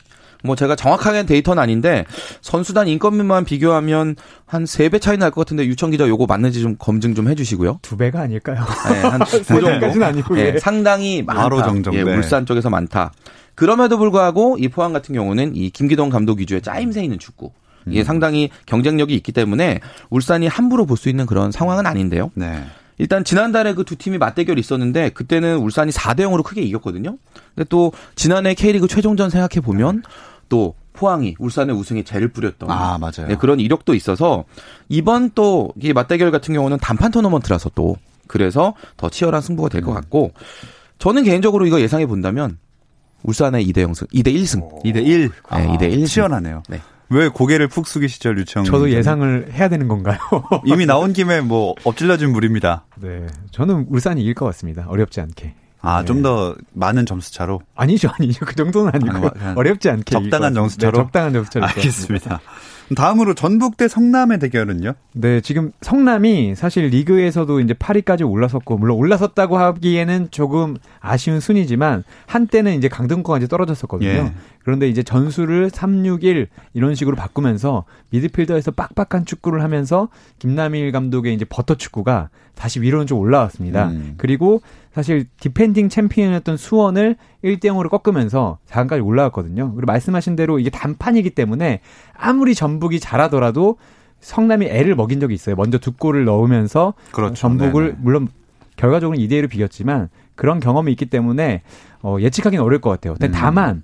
뭐 0.43 0.55
제가 0.55 0.75
정확하게 0.75 1.25
데이터는 1.25 1.61
아닌데 1.61 2.05
선수단 2.41 2.87
인건비만 2.87 3.43
비교하면 3.45 4.15
한 4.45 4.65
3배 4.65 5.01
차이 5.01 5.17
날 5.17 5.31
것 5.31 5.41
같은데 5.41 5.65
유청 5.65 5.89
기자 5.89 6.07
요거 6.07 6.27
맞는지 6.27 6.61
좀 6.61 6.75
검증 6.77 7.15
좀 7.15 7.27
해주시고요. 7.27 7.79
두 7.81 7.97
배가 7.97 8.21
아닐까요? 8.21 8.63
네, 8.89 9.01
한그 9.01 9.43
정도까지는 9.43 10.03
아니고 10.05 10.35
네, 10.35 10.53
예. 10.55 10.59
상당히 10.59 11.23
많다. 11.23 11.41
정정. 11.65 11.93
예, 11.95 12.01
울산 12.03 12.45
쪽에서 12.45 12.69
많다. 12.69 13.11
그럼에도 13.55 13.97
불구하고 13.97 14.57
이 14.59 14.67
포항 14.67 14.93
같은 14.93 15.15
경우는 15.15 15.55
이 15.55 15.71
김기동 15.71 16.09
감독 16.09 16.39
위주의 16.39 16.61
짜임새 16.61 17.01
있는 17.03 17.17
축구. 17.17 17.51
이게 17.87 18.01
음. 18.01 18.03
상당히 18.03 18.51
경쟁력이 18.67 19.15
있기 19.15 19.31
때문에 19.31 19.79
울산이 20.11 20.45
함부로 20.47 20.85
볼 20.85 20.97
수 20.97 21.09
있는 21.09 21.25
그런 21.25 21.51
상황은 21.51 21.87
아닌데요. 21.87 22.29
네. 22.35 22.63
일단 22.99 23.23
지난달에 23.23 23.73
그 23.73 23.83
두 23.83 23.95
팀이 23.95 24.17
맞대결이 24.19 24.59
있었는데 24.59 25.09
그때는 25.09 25.57
울산이 25.57 25.91
4대 25.91 26.19
0으로 26.21 26.43
크게 26.43 26.61
이겼거든요. 26.61 27.17
근데 27.57 27.67
또 27.69 27.91
지난해 28.15 28.53
K리그 28.53 28.87
최종전 28.87 29.31
생각해 29.31 29.61
보면 29.65 30.03
또 30.47 30.75
포항이 30.93 31.35
울산의 31.39 31.75
우승에 31.75 32.03
죄를 32.03 32.27
뿌렸던 32.29 32.69
아, 32.69 32.97
맞아요. 32.99 33.27
네, 33.27 33.35
그런 33.35 33.59
이력도 33.59 33.95
있어서 33.95 34.45
이번 34.89 35.31
또 35.31 35.69
이 35.81 35.91
맞대결 35.91 36.29
같은 36.31 36.53
경우는 36.53 36.77
단판 36.77 37.11
토너먼트라서 37.11 37.71
또 37.75 37.97
그래서 38.27 38.73
더 38.95 39.09
치열한 39.09 39.41
승부가 39.41 39.69
될것 39.69 39.89
음. 39.89 39.95
같고 39.95 40.31
저는 40.99 41.23
개인적으로 41.23 41.65
이거 41.65 41.81
예상해 41.81 42.05
본다면 42.05 42.57
울산의 43.23 43.65
2대 43.67 43.77
0승, 43.87 44.07
2대 44.13 44.27
1승. 44.35 44.83
2대 44.83 45.03
1. 45.05 45.29
네, 45.51 45.67
2대 45.67 45.91
1. 45.91 46.05
치열하네요. 46.05 46.61
네. 46.69 46.79
왜 47.09 47.27
고개를 47.29 47.67
푹 47.69 47.87
숙이시죠, 47.87 48.33
류청? 48.33 48.65
저도 48.65 48.91
예상을 48.91 49.53
해야 49.53 49.69
되는 49.69 49.87
건가요? 49.87 50.17
이미 50.65 50.85
나온 50.85 51.13
김에 51.13 51.41
뭐 51.41 51.73
엎질러진 51.83 52.31
물입니다. 52.31 52.85
네, 52.97 53.25
저는 53.51 53.87
울산이 53.89 54.21
이길 54.21 54.33
것 54.33 54.45
같습니다. 54.45 54.85
어렵지 54.87 55.21
않게. 55.21 55.55
아, 55.81 55.99
네. 56.01 56.05
좀더 56.05 56.55
많은 56.73 57.05
점수 57.05 57.31
차로? 57.31 57.61
아니죠, 57.75 58.09
아니죠. 58.17 58.45
그 58.45 58.55
정도는 58.55 58.91
아니고 58.93 59.29
어렵지 59.55 59.89
않게. 59.89 60.11
적당한 60.11 60.53
점수 60.53 60.77
차로? 60.77 60.91
네, 60.91 61.03
적당한 61.03 61.33
점수 61.33 61.49
차로. 61.51 61.65
알겠습니다. 61.67 62.39
다음으로 62.95 63.33
전북 63.33 63.77
대 63.77 63.87
성남의 63.87 64.39
대결은요? 64.39 64.93
네, 65.13 65.41
지금 65.41 65.71
성남이 65.81 66.55
사실 66.55 66.87
리그에서도 66.87 67.59
이제 67.59 67.73
8위까지 67.73 68.29
올라섰고 68.29 68.77
물론 68.77 68.97
올라섰다고 68.97 69.57
하기에는 69.57 70.29
조금 70.31 70.77
아쉬운 70.99 71.39
순위지만 71.39 72.03
한때는 72.25 72.75
이제 72.75 72.87
강등권까지 72.87 73.47
떨어졌었거든요. 73.47 74.09
예. 74.09 74.33
그런데 74.63 74.89
이제 74.89 75.03
전술을 75.03 75.69
361 75.69 76.47
이런 76.73 76.95
식으로 76.95 77.15
바꾸면서 77.15 77.85
미드필더에서 78.09 78.71
빡빡한 78.71 79.25
축구를 79.25 79.63
하면서 79.63 80.09
김남일 80.39 80.91
감독의 80.91 81.33
이제 81.33 81.45
버터 81.45 81.75
축구가 81.75 82.29
다시 82.55 82.81
위로는 82.81 83.05
좀 83.05 83.19
올라왔습니다. 83.19 83.89
음. 83.89 84.15
그리고 84.17 84.61
사실 84.91 85.25
디펜딩 85.39 85.89
챔피언이었던 85.89 86.57
수원을 86.57 87.17
1대 87.43 87.65
0으로 87.65 87.87
꺾으면서 87.89 88.57
4강까지 88.67 89.05
올라왔거든요. 89.05 89.73
그리고 89.75 89.85
말씀하신 89.85 90.35
대로 90.35 90.57
이게 90.57 90.71
단판이기 90.71 91.29
때문에 91.29 91.81
아무리 92.17 92.55
전북이 92.55 92.99
잘하더라도 92.99 93.77
성남이 94.19 94.65
애를 94.65 94.95
먹인 94.95 95.19
적이 95.19 95.35
있어요. 95.35 95.55
먼저 95.55 95.77
두 95.77 95.93
골을 95.93 96.25
넣으면서 96.25 96.93
그렇죠. 97.11 97.35
전북을 97.35 97.83
네네. 97.83 97.97
물론 97.99 98.27
결과적으로 98.75 99.17
2대 99.17 99.31
1로 99.31 99.49
비겼지만 99.49 100.09
그런 100.35 100.59
경험이 100.59 100.91
있기 100.91 101.07
때문에 101.07 101.61
어, 102.01 102.17
예측하기는 102.19 102.63
어려울 102.63 102.81
것 102.81 102.89
같아요. 102.89 103.13
근데 103.13 103.27
음. 103.27 103.31
다만 103.31 103.83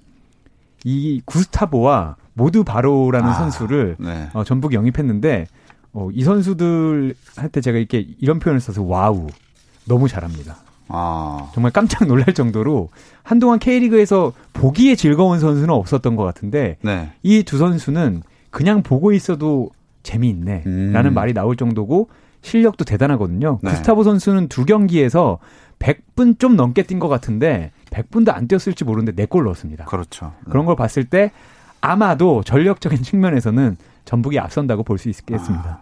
이 0.83 1.21
구스타보와 1.25 2.15
모두 2.33 2.63
바로우라는 2.63 3.29
아, 3.29 3.33
선수를 3.33 3.95
네. 3.99 4.29
어, 4.33 4.43
전북이 4.43 4.75
영입했는데 4.75 5.47
어, 5.93 6.09
이 6.11 6.23
선수들한테 6.23 7.61
제가 7.61 7.77
이렇게 7.77 8.05
이런 8.19 8.39
표현을 8.39 8.59
써서 8.59 8.83
wow 8.83 9.27
너무 9.85 10.07
잘합니다. 10.07 10.57
아. 10.95 11.49
정말 11.53 11.71
깜짝 11.71 12.07
놀랄 12.07 12.33
정도로 12.33 12.89
한동안 13.23 13.57
K리그에서 13.59 14.31
보기에 14.53 14.95
즐거운 14.95 15.39
선수는 15.39 15.69
없었던 15.71 16.15
것 16.15 16.23
같은데 16.23 16.77
네. 16.81 17.11
이두 17.23 17.57
선수는 17.57 18.21
그냥 18.51 18.83
보고 18.83 19.11
있어도 19.11 19.71
재미있네 20.03 20.63
라는 20.93 21.11
음. 21.11 21.13
말이 21.13 21.33
나올 21.33 21.55
정도고 21.55 22.09
실력도 22.41 22.85
대단하거든요. 22.85 23.59
네. 23.63 23.71
구스타보 23.71 24.03
선수는 24.03 24.49
두 24.49 24.65
경기에서 24.65 25.39
100분 25.79 26.37
좀 26.39 26.55
넘게 26.55 26.83
뛴 26.83 26.99
것 26.99 27.07
같은데 27.07 27.71
100분도 27.89 28.33
안 28.33 28.47
뛰었을지 28.47 28.83
모르는데 28.83 29.25
4골 29.25 29.43
넣었습니다. 29.45 29.85
그렇죠. 29.85 30.33
네. 30.45 30.51
그런 30.51 30.65
걸 30.65 30.75
봤을 30.75 31.05
때 31.05 31.31
아마도 31.81 32.43
전력적인 32.43 33.01
측면에서는 33.03 33.77
전북이 34.05 34.37
앞선다고 34.39 34.83
볼 34.83 34.97
수 34.97 35.09
있겠습니다. 35.09 35.81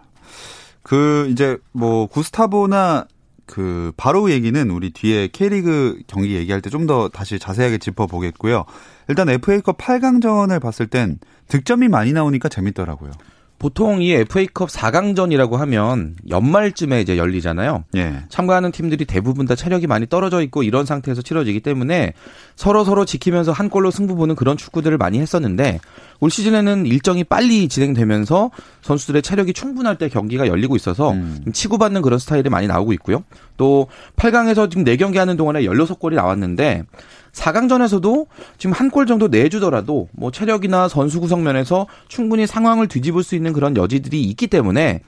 그 0.82 1.28
이제 1.30 1.58
뭐 1.72 2.06
구스타보나 2.06 3.06
그 3.46 3.92
바로 3.96 4.30
얘기는 4.30 4.70
우리 4.70 4.90
뒤에 4.90 5.28
K리그 5.28 6.00
경기 6.06 6.34
얘기할 6.34 6.60
때 6.60 6.70
좀 6.70 6.86
더 6.86 7.08
다시 7.08 7.38
자세하게 7.38 7.78
짚어보겠고요. 7.78 8.64
일단 9.08 9.28
FA컵 9.28 9.78
8강전을 9.78 10.60
봤을 10.60 10.86
땐 10.86 11.18
득점이 11.48 11.88
많이 11.88 12.12
나오니까 12.12 12.48
재밌더라고요. 12.48 13.10
보통 13.58 14.02
이 14.02 14.12
FA컵 14.12 14.68
4강전이라고 14.70 15.52
하면 15.52 16.16
연말쯤에 16.28 17.00
이제 17.00 17.16
열리잖아요. 17.16 17.84
예. 17.94 18.24
참가하는 18.28 18.72
팀들이 18.72 19.04
대부분 19.04 19.46
다 19.46 19.54
체력이 19.54 19.86
많이 19.86 20.08
떨어져 20.08 20.42
있고 20.42 20.64
이런 20.64 20.84
상태에서 20.84 21.22
치러지기 21.22 21.60
때문에 21.60 22.14
서로 22.56 22.84
서로 22.84 23.04
지키면서 23.04 23.52
한 23.52 23.68
골로 23.70 23.90
승부 23.90 24.14
보는 24.14 24.34
그런 24.34 24.56
축구들을 24.56 24.96
많이 24.98 25.18
했었는데 25.20 25.80
올 26.20 26.30
시즌에는 26.30 26.86
일정이 26.86 27.24
빨리 27.24 27.68
진행되면서 27.68 28.50
선수들의 28.82 29.22
체력이 29.22 29.52
충분할 29.52 29.98
때 29.98 30.08
경기가 30.08 30.46
열리고 30.46 30.76
있어서 30.76 31.12
음. 31.12 31.40
치고받는 31.52 32.02
그런 32.02 32.18
스타일이 32.18 32.48
많이 32.50 32.66
나오고 32.66 32.92
있고요. 32.94 33.24
또 33.56 33.88
8강에서 34.16 34.70
지금 34.70 34.84
4경기 34.84 35.16
하는 35.16 35.36
동안에 35.36 35.62
16골이 35.62 36.14
나왔는데 36.14 36.84
4강전에서도 37.32 38.26
지금 38.58 38.72
한 38.74 38.92
골 38.92 39.06
정도 39.06 39.28
내주더라도 39.28 40.08
뭐 40.12 40.30
체력이나 40.30 40.86
선수 40.88 41.18
구성 41.18 41.42
면에서 41.42 41.86
충분히 42.08 42.46
상황을 42.46 42.88
뒤집을 42.88 43.22
수 43.22 43.34
있는 43.34 43.54
그런 43.54 43.74
여지들이 43.74 44.20
있기 44.22 44.48
때문에 44.48 45.00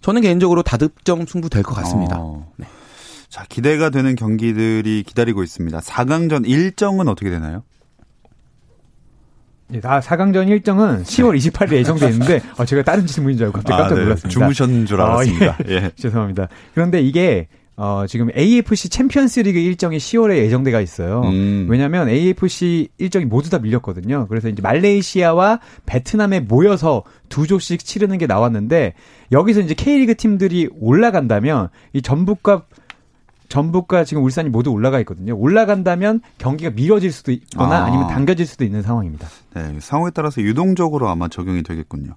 저는 0.00 0.22
개인적으로 0.22 0.62
다득점 0.62 1.26
승부 1.26 1.48
될 1.50 1.64
것 1.64 1.74
같습니다. 1.74 2.18
어. 2.20 2.46
네. 2.56 2.66
자, 3.32 3.46
기대가 3.48 3.88
되는 3.88 4.14
경기들이 4.14 5.04
기다리고 5.04 5.42
있습니다. 5.42 5.78
4강전 5.78 6.46
일정은 6.46 7.08
어떻게 7.08 7.30
되나요? 7.30 7.62
예, 9.72 9.80
다 9.80 10.00
4강전 10.00 10.50
일정은 10.50 11.02
10월 11.02 11.38
28일에 11.38 11.76
예정돼 11.76 12.10
있는데 12.10 12.42
어, 12.60 12.66
제가 12.66 12.82
다른 12.82 13.06
질문인 13.06 13.38
줄 13.38 13.46
알고 13.46 13.60
갑자기 13.60 13.78
깜짝 13.78 13.94
아, 13.94 13.98
네. 13.98 14.04
놀랐습니다. 14.04 14.28
주무셨는 14.28 14.84
줄 14.84 15.00
알았습니다. 15.00 15.50
어, 15.50 15.56
예. 15.66 15.72
예. 15.72 15.90
죄송합니다. 15.96 16.48
그런데 16.74 17.00
이게 17.00 17.48
어, 17.76 18.04
지금 18.06 18.28
AFC 18.36 18.90
챔피언스 18.90 19.40
리그 19.40 19.58
일정이 19.58 19.96
10월에 19.96 20.36
예정돼가 20.36 20.82
있어요. 20.82 21.22
음. 21.22 21.68
왜냐면 21.70 22.08
하 22.08 22.10
AFC 22.10 22.90
일정이 22.98 23.24
모두 23.24 23.48
다 23.48 23.58
밀렸거든요. 23.60 24.26
그래서 24.28 24.50
이제 24.50 24.60
말레이시아와 24.60 25.58
베트남에 25.86 26.40
모여서 26.40 27.02
두 27.30 27.46
조씩 27.46 27.82
치르는 27.82 28.18
게 28.18 28.26
나왔는데 28.26 28.92
여기서 29.32 29.60
이제 29.60 29.72
K리그 29.72 30.16
팀들이 30.16 30.68
올라간다면 30.78 31.70
이 31.94 32.02
전북과 32.02 32.66
전북과 33.52 34.04
지금 34.04 34.24
울산이 34.24 34.48
모두 34.48 34.70
올라가 34.70 34.98
있거든요. 35.00 35.36
올라간다면 35.36 36.22
경기가 36.38 36.70
미뤄질 36.70 37.12
수도 37.12 37.32
있거나 37.32 37.84
아니면 37.84 38.08
당겨질 38.08 38.46
수도 38.46 38.64
있는 38.64 38.80
상황입니다. 38.80 39.28
네, 39.54 39.76
상황에 39.78 40.10
따라서 40.14 40.40
유동적으로 40.40 41.10
아마 41.10 41.28
적용이 41.28 41.62
되겠군요. 41.62 42.14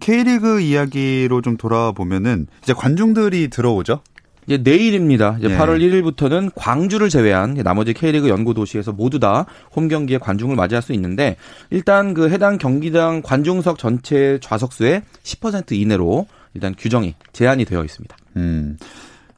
K리그 0.00 0.60
이야기로 0.60 1.42
좀 1.42 1.58
돌아보면은 1.58 2.46
이제 2.62 2.72
관중들이 2.72 3.48
들어오죠. 3.48 4.00
이제 4.46 4.56
내일입니다. 4.56 5.36
이제 5.38 5.48
네. 5.48 5.58
8월 5.58 5.80
1일부터는 5.80 6.50
광주를 6.54 7.10
제외한 7.10 7.54
나머지 7.62 7.92
K리그 7.92 8.30
연구 8.30 8.54
도시에서 8.54 8.92
모두 8.92 9.18
다 9.20 9.44
홈 9.76 9.86
경기에 9.88 10.16
관중을 10.16 10.56
맞이할 10.56 10.80
수 10.80 10.94
있는데 10.94 11.36
일단 11.68 12.14
그 12.14 12.30
해당 12.30 12.56
경기당 12.56 13.20
관중석 13.20 13.76
전체 13.76 14.38
좌석수의 14.40 15.02
10% 15.24 15.72
이내로 15.72 16.26
일단 16.54 16.74
규정이 16.76 17.16
제한이 17.34 17.66
되어 17.66 17.84
있습니다. 17.84 18.16
음. 18.36 18.78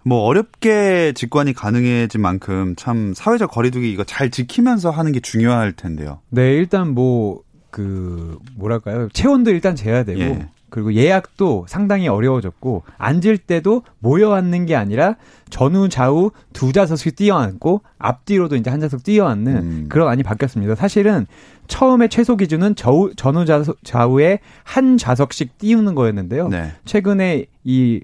뭐 0.05 0.23
어렵게 0.23 1.13
직관이 1.15 1.53
가능해진 1.53 2.21
만큼 2.21 2.75
참 2.77 3.15
사회적 3.15 3.51
거리두기 3.51 3.91
이거 3.91 4.05
잘 4.05 4.31
지키면서 4.31 4.91
하는 4.91 5.13
게 5.13 5.21
중요할 5.21 5.73
텐데요. 5.73 6.21
네, 6.31 6.53
일단 6.55 6.89
뭐 6.89 7.43
그 7.73 8.39
뭐랄까요 8.55 9.09
체온도 9.09 9.51
일단 9.51 9.75
재야 9.75 10.05
되고 10.05 10.21
예. 10.21 10.49
그리고 10.69 10.95
예약도 10.95 11.67
상당히 11.69 12.07
어려워졌고 12.07 12.85
앉을 12.97 13.39
때도 13.39 13.83
모여 13.99 14.33
앉는 14.33 14.67
게 14.67 14.77
아니라 14.77 15.17
전후 15.51 15.89
좌우 15.89 16.31
두 16.53 16.73
좌석씩 16.73 17.17
뛰어앉고 17.17 17.83
앞뒤로도 17.99 18.57
이제 18.57 18.71
한 18.71 18.81
좌석 18.81 19.03
뛰어앉는 19.05 19.57
음. 19.57 19.87
그런 19.89 20.09
안이 20.09 20.23
바뀌었습니다. 20.23 20.75
사실은 20.77 21.27
처음에 21.67 22.09
최소 22.09 22.37
기준은 22.37 22.75
저우, 22.75 23.15
전후 23.15 23.45
좌석, 23.45 23.79
좌우에 23.85 24.39
한 24.65 24.97
좌석씩 24.97 25.59
띄우는 25.59 25.95
거였는데요. 25.95 26.49
네. 26.49 26.73
최근에 26.87 27.47
이 27.65 28.01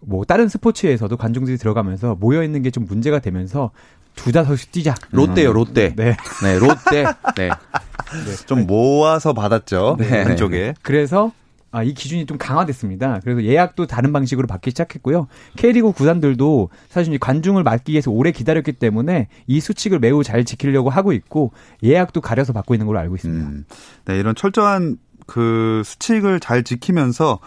뭐 0.00 0.24
다른 0.24 0.48
스포츠에서도 0.48 1.16
관중들이 1.16 1.56
들어가면서 1.56 2.16
모여 2.20 2.42
있는 2.42 2.62
게 2.62 2.70
좀 2.70 2.84
문제가 2.86 3.18
되면서 3.18 3.70
두 4.14 4.32
좌석씩 4.32 4.72
뛰자. 4.72 4.94
롯데요, 5.10 5.52
롯데. 5.52 5.94
네. 5.96 6.16
네, 6.42 6.58
롯데. 6.58 7.04
네. 7.36 7.48
네. 7.48 8.46
좀 8.46 8.66
모아서 8.66 9.32
받았죠. 9.32 9.96
네. 9.98 10.22
한쪽에. 10.22 10.74
그래서 10.82 11.32
아, 11.72 11.84
이 11.84 11.94
기준이 11.94 12.26
좀 12.26 12.36
강화됐습니다. 12.36 13.20
그래서 13.22 13.44
예약도 13.44 13.86
다른 13.86 14.12
방식으로 14.12 14.48
받기 14.48 14.70
시작했고요. 14.70 15.28
K리그 15.56 15.92
구단들도 15.92 16.70
사실 16.88 17.16
관중을 17.18 17.62
맡기 17.62 17.92
위해서 17.92 18.10
오래 18.10 18.32
기다렸기 18.32 18.72
때문에 18.72 19.28
이 19.46 19.60
수칙을 19.60 20.00
매우 20.00 20.24
잘 20.24 20.44
지키려고 20.44 20.90
하고 20.90 21.12
있고 21.12 21.52
예약도 21.84 22.20
가려서 22.20 22.52
받고 22.52 22.74
있는 22.74 22.86
걸로 22.88 22.98
알고 22.98 23.14
있습니다. 23.14 23.48
음, 23.48 23.64
네, 24.06 24.18
이런 24.18 24.34
철저한 24.34 24.96
그 25.26 25.82
수칙을 25.84 26.40
잘 26.40 26.64
지키면서 26.64 27.38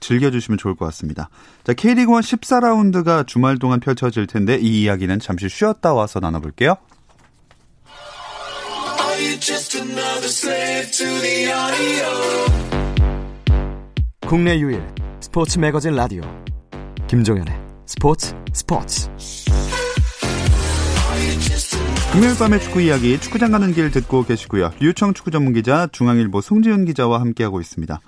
즐겨주시면 0.00 0.58
좋을 0.58 0.74
것 0.74 0.84
같습니다. 0.86 1.28
자, 1.64 1.72
K리그 1.72 2.12
1 2.12 2.20
14라운드가 2.20 3.26
주말 3.26 3.58
동안 3.58 3.80
펼쳐질 3.80 4.26
텐데 4.26 4.58
이 4.60 4.82
이야기는 4.82 5.18
잠시 5.18 5.48
쉬었다 5.48 5.92
와서 5.92 6.20
나눠볼게요. 6.20 6.76
국내 14.26 14.58
유일 14.58 14.82
스포츠 15.20 15.58
매거진 15.58 15.94
라디오 15.94 16.22
김종현의 17.08 17.54
스포츠 17.86 18.34
스포츠 18.52 19.08
금요일 22.12 22.36
밤의 22.38 22.60
축구 22.60 22.80
이야기 22.80 23.18
축구장 23.18 23.52
가는 23.52 23.72
길 23.72 23.90
듣고 23.90 24.24
계시고요. 24.24 24.72
류청 24.80 25.14
축구 25.14 25.30
전문 25.30 25.52
기자 25.52 25.86
중앙일보 25.92 26.40
송지훈 26.40 26.84
기자와 26.84 27.20
함께하고 27.20 27.60
있습니다. 27.60 28.00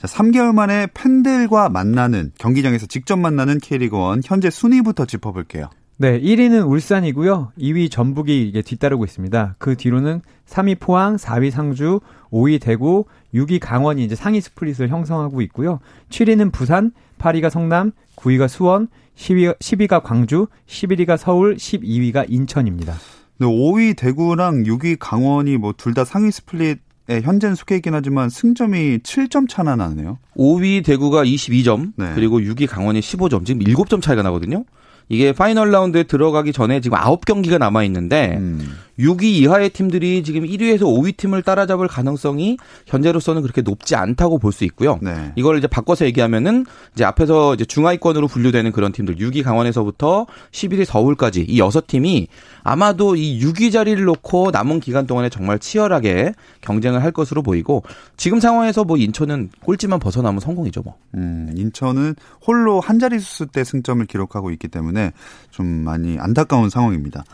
자, 0.00 0.06
3개월 0.06 0.54
만에 0.54 0.86
팬들과 0.94 1.68
만나는 1.68 2.32
경기장에서 2.38 2.86
직접 2.86 3.18
만나는 3.18 3.58
K리그1 3.58 4.22
현재 4.24 4.48
순위부터 4.48 5.04
짚어볼게요. 5.04 5.68
네, 5.98 6.18
1위는 6.18 6.66
울산이고요. 6.66 7.52
2위 7.58 7.90
전북이 7.90 8.48
이게 8.48 8.62
뒤따르고 8.62 9.04
있습니다. 9.04 9.56
그 9.58 9.76
뒤로는 9.76 10.22
3위 10.48 10.80
포항, 10.80 11.16
4위 11.16 11.50
상주, 11.50 12.00
5위 12.32 12.62
대구, 12.62 13.04
6위 13.34 13.58
강원이 13.60 14.02
이제 14.02 14.14
상위 14.14 14.40
스플릿을 14.40 14.88
형성하고 14.88 15.42
있고요. 15.42 15.80
7위는 16.08 16.50
부산, 16.50 16.92
8위가 17.18 17.50
성남, 17.50 17.92
9위가 18.16 18.48
수원, 18.48 18.88
10위, 19.16 19.54
10위가 19.58 20.02
광주, 20.02 20.46
11위가 20.66 21.18
서울, 21.18 21.56
12위가 21.56 22.24
인천입니다. 22.26 22.94
네, 23.38 23.46
5위 23.46 23.94
대구랑 23.98 24.62
6위 24.62 24.96
강원이 24.98 25.58
뭐 25.58 25.74
둘 25.74 25.92
다 25.92 26.06
상위 26.06 26.30
스플릿 26.30 26.78
에 27.10 27.20
현재는 27.22 27.56
있긴 27.74 27.92
하지만 27.92 28.30
승점이 28.30 28.98
7점 28.98 29.48
차나 29.48 29.74
나네요. 29.74 30.18
5위 30.36 30.84
대구가 30.84 31.24
22점, 31.24 31.92
네. 31.96 32.12
그리고 32.14 32.38
6위 32.38 32.68
강원이 32.68 33.00
15점, 33.00 33.44
지금 33.44 33.62
7점 33.64 34.00
차이가 34.00 34.22
나거든요. 34.22 34.64
이게 35.08 35.32
파이널 35.32 35.72
라운드에 35.72 36.04
들어가기 36.04 36.52
전에 36.52 36.80
지금 36.80 36.96
9경기가 36.96 37.58
남아 37.58 37.82
있는데 37.84 38.36
음. 38.38 38.76
6위 39.00 39.24
이하의 39.24 39.70
팀들이 39.70 40.22
지금 40.22 40.42
1위에서 40.42 40.82
5위 40.82 41.16
팀을 41.16 41.42
따라잡을 41.42 41.88
가능성이 41.88 42.56
현재로서는 42.86 43.42
그렇게 43.42 43.62
높지 43.62 43.96
않다고 43.96 44.38
볼 44.38 44.50
수 44.50 44.64
있고요. 44.64 44.98
네. 45.00 45.32
이걸 45.36 45.58
이제 45.58 45.66
바꿔서 45.66 46.04
얘기하면은 46.06 46.66
이제 46.94 47.04
앞에서 47.04 47.54
이제 47.54 47.64
중하위권으로 47.64 48.26
분류되는 48.26 48.72
그런 48.72 48.90
팀들 48.92 49.16
6위 49.16 49.44
강원에서부터 49.44 50.26
11위 50.50 50.84
서울까지 50.84 51.42
이 51.42 51.58
여섯 51.60 51.86
팀이 51.86 52.26
아마도 52.62 53.14
이 53.16 53.40
6위 53.40 53.72
자리를 53.72 54.02
놓고 54.04 54.50
남은 54.50 54.80
기간 54.80 55.06
동안에 55.06 55.28
정말 55.28 55.58
치열하게 55.58 56.32
경쟁을 56.60 57.02
할 57.02 57.12
것으로 57.12 57.42
보이고 57.42 57.84
지금 58.16 58.40
상황에서 58.40 58.84
뭐 58.84 58.96
인천은 58.96 59.50
꼴찌만 59.62 60.00
벗어나면 60.00 60.40
성공이죠 60.40 60.82
뭐. 60.82 60.96
음, 61.14 61.50
인천은 61.54 62.16
홀로 62.46 62.80
한 62.80 62.98
자릿수 62.98 63.46
때 63.46 63.64
승점을 63.64 64.04
기록하고 64.06 64.50
있기 64.50 64.68
때문에 64.68 65.12
좀 65.50 65.66
많이 65.66 66.18
안타까운 66.18 66.70
상황입니다. 66.70 67.24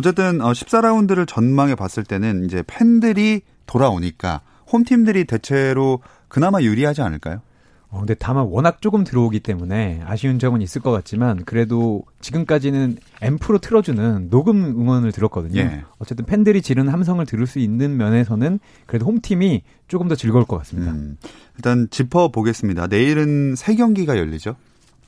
어쨌든 0.00 0.38
14라운드를 0.38 1.22
어, 1.22 1.24
전망해 1.26 1.74
봤을 1.74 2.04
때는 2.04 2.44
이제 2.44 2.64
팬들이 2.66 3.42
돌아오니까 3.66 4.40
홈팀들이 4.72 5.24
대체로 5.24 6.00
그나마 6.28 6.62
유리하지 6.62 7.02
않을까요? 7.02 7.42
어, 7.90 7.98
근데 7.98 8.14
다만 8.14 8.46
워낙 8.46 8.80
조금 8.80 9.04
들어오기 9.04 9.40
때문에 9.40 10.00
아쉬운 10.06 10.38
점은 10.38 10.62
있을 10.62 10.80
것 10.80 10.90
같지만 10.90 11.44
그래도 11.44 12.02
지금까지는 12.22 12.96
앰프로 13.20 13.58
틀어주는 13.58 14.30
녹음 14.30 14.64
응원을 14.64 15.12
들었거든요. 15.12 15.60
예. 15.60 15.84
어쨌든 15.98 16.24
팬들이 16.24 16.62
지르는 16.62 16.90
함성을 16.90 17.24
들을 17.26 17.46
수 17.46 17.58
있는 17.58 17.98
면에서는 17.98 18.58
그래도 18.86 19.04
홈팀이 19.04 19.62
조금 19.86 20.08
더 20.08 20.14
즐거울 20.14 20.46
것 20.46 20.56
같습니다. 20.58 20.92
음, 20.92 21.18
일단 21.56 21.88
짚어보겠습니다. 21.90 22.86
내일은 22.86 23.54
세 23.54 23.74
경기가 23.74 24.16
열리죠? 24.16 24.56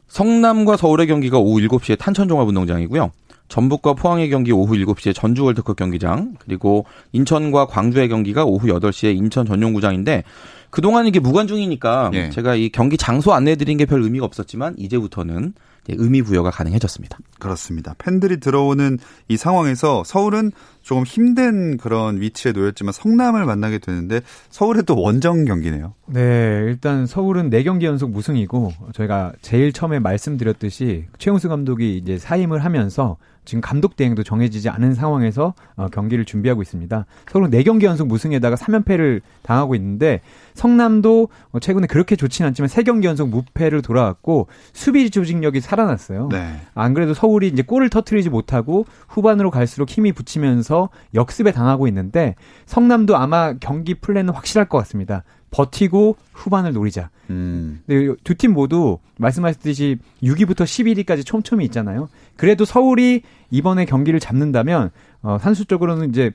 성남과 0.09 0.77
서울의 0.77 1.07
경기가 1.07 1.39
오후 1.39 1.61
7시에 1.61 1.99
탄천종합운동장이고요. 1.99 3.11
전북과 3.53 3.93
포항의 3.93 4.31
경기 4.31 4.51
오후 4.51 4.77
7시에 4.77 5.15
전주 5.15 5.45
월드컵 5.45 5.77
경기장, 5.77 6.37
그리고 6.39 6.87
인천과 7.13 7.67
광주의 7.67 8.09
경기가 8.09 8.47
오후 8.47 8.69
8시에 8.69 9.15
인천 9.15 9.45
전용구장인데 9.45 10.25
그동안 10.73 11.07
이게 11.07 11.21
무관중이니까 11.21 12.11
예. 12.15 12.31
제가 12.31 12.55
이 12.57 12.71
경기 12.71 12.97
장소 12.97 13.33
안내해 13.33 13.57
드린 13.57 13.77
게 13.77 13.85
별 13.85 14.03
의미가 14.03 14.25
없었지만 14.25 14.75
이제부터는 14.79 15.53
의미 15.89 16.23
부여가 16.23 16.51
가능해졌습니다. 16.51 17.19
그렇습니다. 17.41 17.95
팬들이 17.99 18.39
들어오는 18.41 18.99
이 19.29 19.37
상황에서 19.37 20.03
서울은 20.05 20.53
조금 20.81 21.03
힘든 21.05 21.77
그런 21.77 22.21
위치에 22.21 22.53
놓였지만 22.53 22.93
성남을 22.93 23.45
만나게 23.45 23.79
되는데 23.79 24.21
서울의 24.51 24.85
또 24.85 24.99
원정 24.99 25.45
경기네요. 25.45 25.93
네, 26.07 26.21
일단 26.67 27.07
서울은 27.07 27.51
4경기 27.51 27.83
연속 27.83 28.13
무승이고 28.13 28.73
저희가 28.95 29.33
제일 29.43 29.73
처음에 29.73 29.99
말씀드렸듯이 29.99 31.07
최용수 31.19 31.49
감독이 31.49 31.99
이제 31.99 32.17
사임을 32.17 32.65
하면서 32.65 33.17
지금 33.45 33.61
감독 33.61 33.97
대행도 33.97 34.23
정해지지 34.23 34.69
않은 34.69 34.95
상황에서 34.95 35.55
어, 35.75 35.89
경기를 35.89 36.25
준비하고 36.25 36.63
있습니다. 36.63 37.07
서울은 37.33 37.51
4경기 37.51 37.83
연속 37.83 38.07
무승에다가 38.07 38.55
3연패를 38.55 39.21
당하고 39.43 39.75
있는데 39.75 40.21
성남도 40.55 41.29
어, 41.51 41.59
최근에 41.59 41.87
그렇게 41.87 42.17
좋지는 42.17 42.49
않지만 42.49 42.69
3경기 42.69 43.05
연속 43.05 43.29
무패를 43.29 43.83
돌아왔고 43.83 44.49
수비 44.73 45.11
조직력이 45.11 45.61
살아났어요. 45.61 46.29
네. 46.31 46.61
안 46.75 46.95
그래도 46.95 47.15
서울이 47.15 47.49
이제 47.49 47.63
골을 47.63 47.91
터트리지 47.91 48.31
못하고 48.31 48.87
후반으로 49.09 49.51
갈수록 49.51 49.91
힘이 49.91 50.13
붙이면서 50.13 50.91
역습에 51.15 51.53
당하고 51.53 51.89
있는데 51.89 52.35
성남도 52.67 53.17
아마 53.17 53.55
경기 53.55 53.95
플랜은 53.95 54.33
확실할 54.35 54.69
것 54.69 54.79
같습니다. 54.79 55.25
버티고 55.53 56.17
후반을 56.33 56.73
노리자. 56.73 57.11
음. 57.31 57.83
두팀 58.25 58.53
모두 58.53 58.99
말씀하셨듯이 59.19 59.99
6위부터 60.23 60.65
11위까지 60.65 61.25
촘촘히 61.25 61.65
있잖아요. 61.67 62.09
그래도 62.37 62.65
서울이 62.65 63.23
이번에 63.51 63.85
경기를 63.85 64.19
잡는다면 64.19 64.91
어, 65.23 65.39
산수적으로는 65.41 66.09
이제 66.09 66.33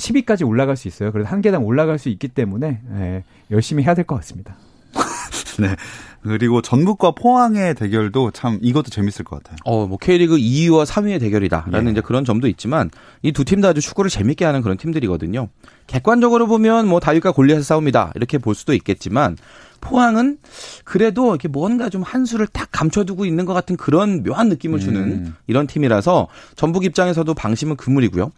10위까지 0.00 0.46
올라갈 0.46 0.76
수 0.76 0.88
있어요. 0.88 1.12
그래서 1.12 1.28
한 1.30 1.40
계단 1.42 1.62
올라갈 1.62 1.98
수 1.98 2.08
있기 2.08 2.28
때문에 2.28 2.80
예, 2.96 3.24
열심히 3.50 3.84
해야 3.84 3.94
될 3.94 4.04
것 4.04 4.16
같습니다. 4.16 4.56
네. 5.60 5.76
그리고 6.22 6.60
전북과 6.60 7.12
포항의 7.12 7.74
대결도 7.74 8.30
참 8.32 8.58
이것도 8.60 8.90
재밌을 8.90 9.24
것 9.24 9.36
같아요. 9.42 9.56
어, 9.64 9.86
뭐 9.86 9.96
K리그 9.96 10.36
2위와 10.36 10.84
3위의 10.84 11.18
대결이다라는 11.18 11.86
예. 11.88 11.92
이제 11.92 12.00
그런 12.02 12.24
점도 12.26 12.46
있지만 12.48 12.90
이 13.22 13.32
두 13.32 13.44
팀 13.44 13.60
다 13.62 13.68
아주 13.68 13.80
축구를 13.80 14.10
재밌게 14.10 14.44
하는 14.44 14.60
그런 14.60 14.76
팀들이거든요. 14.76 15.48
객관적으로 15.86 16.46
보면 16.46 16.88
뭐 16.88 17.00
다윗과 17.00 17.32
골리앗의 17.32 17.62
싸움이다 17.64 18.12
이렇게 18.16 18.36
볼 18.36 18.54
수도 18.54 18.74
있겠지만 18.74 19.36
포항은 19.80 20.36
그래도 20.84 21.30
이렇게 21.30 21.48
뭔가 21.48 21.88
좀 21.88 22.02
한 22.02 22.26
수를 22.26 22.46
딱 22.46 22.68
감춰두고 22.70 23.24
있는 23.24 23.46
것 23.46 23.54
같은 23.54 23.76
그런 23.78 24.22
묘한 24.22 24.48
느낌을 24.50 24.78
주는 24.78 25.00
음. 25.00 25.34
이런 25.46 25.66
팀이라서 25.66 26.28
전북 26.54 26.84
입장에서도 26.84 27.32
방심은 27.32 27.76
그물이고요. 27.76 28.30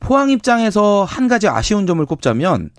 포항 0.00 0.30
입장에서 0.30 1.04
한 1.04 1.28
가지 1.28 1.46
아쉬운 1.48 1.86
점을 1.86 2.04
꼽자면 2.04 2.70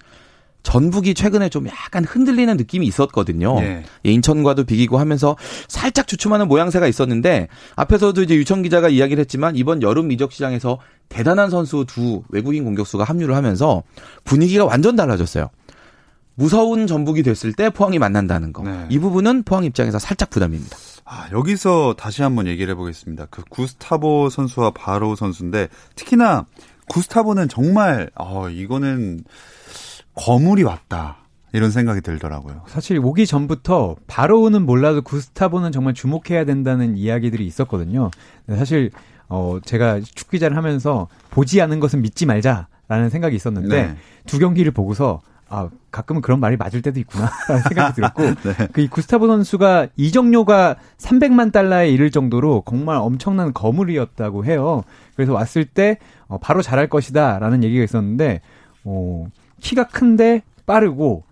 전북이 0.63 1.13
최근에 1.13 1.49
좀 1.49 1.67
약간 1.67 2.03
흔들리는 2.03 2.55
느낌이 2.55 2.86
있었거든요. 2.86 3.60
네. 3.60 3.84
인천과도 4.03 4.65
비기고 4.65 4.99
하면서 4.99 5.36
살짝 5.67 6.07
주춤하는 6.07 6.47
모양새가 6.47 6.88
있었는데 6.88 7.47
앞에서도 7.75 8.21
이제 8.21 8.36
유청 8.36 8.62
기자가 8.62 8.89
이야기를 8.89 9.21
했지만 9.21 9.55
이번 9.55 9.81
여름 9.81 10.12
이적 10.12 10.31
시장에서 10.31 10.77
대단한 11.10 11.49
선수 11.49 11.86
두 11.88 12.21
외국인 12.29 12.63
공격수가 12.63 13.03
합류를 13.03 13.36
하면서 13.36 13.84
분위기가 14.23 14.65
완전 14.65 14.95
달라졌어요. 14.95 15.49
무서운 16.36 16.88
전북이 16.88 17.23
됐을 17.23 17.53
때 17.53 17.69
포항이 17.69 17.99
만난다는 17.99 18.53
거. 18.53 18.63
네. 18.63 18.86
이 18.89 18.99
부분은 18.99 19.43
포항 19.43 19.63
입장에서 19.63 19.99
살짝 19.99 20.29
부담입니다. 20.29 20.77
아, 21.05 21.27
여기서 21.34 21.95
다시 21.97 22.21
한번 22.21 22.47
얘기를 22.47 22.71
해보겠습니다. 22.71 23.27
그 23.29 23.43
구스타보 23.49 24.29
선수와 24.29 24.71
바로 24.71 25.15
선수인데 25.15 25.67
특히나 25.95 26.45
구스타보는 26.87 27.49
정말 27.49 28.09
어, 28.15 28.49
이거는 28.49 29.23
거물이 30.15 30.63
왔다. 30.63 31.17
이런 31.53 31.69
생각이 31.69 31.99
들더라고요. 32.01 32.61
사실 32.67 32.99
오기 33.03 33.25
전부터 33.25 33.97
바로는 34.07 34.65
몰라도 34.65 35.01
구스타보는 35.01 35.73
정말 35.73 35.93
주목해야 35.93 36.45
된다는 36.45 36.95
이야기들이 36.95 37.45
있었거든요. 37.45 38.09
사실 38.47 38.89
어 39.27 39.59
제가 39.63 39.99
축구 39.99 40.31
기자를 40.31 40.55
하면서 40.55 41.09
보지 41.29 41.61
않은 41.61 41.81
것은 41.81 42.01
믿지 42.01 42.25
말자 42.25 42.67
라는 42.87 43.09
생각이 43.09 43.35
있었는데 43.35 43.83
네. 43.83 43.95
두 44.25 44.39
경기를 44.39 44.71
보고서 44.71 45.21
아, 45.51 45.69
가끔은 45.91 46.21
그런 46.21 46.39
말이 46.39 46.55
맞을 46.55 46.81
때도 46.81 46.99
있구나라는 47.01 47.63
생각이 47.67 47.93
들었고, 47.95 48.23
네. 48.41 48.67
그 48.71 48.87
구스타보 48.87 49.27
선수가 49.27 49.87
이적료가 49.97 50.77
300만 50.97 51.51
달러에 51.51 51.89
이를 51.89 52.09
정도로 52.09 52.63
정말 52.67 52.95
엄청난 52.95 53.53
거물이었다고 53.53 54.45
해요. 54.45 54.83
그래서 55.15 55.33
왔을 55.33 55.65
때 55.65 55.97
어, 56.27 56.37
바로 56.37 56.61
잘할 56.61 56.87
것이다라는 56.87 57.65
얘기가 57.65 57.83
있었는데, 57.83 58.39
어, 58.85 59.27
키가 59.59 59.87
큰데 59.87 60.41
빠르고 60.65 61.23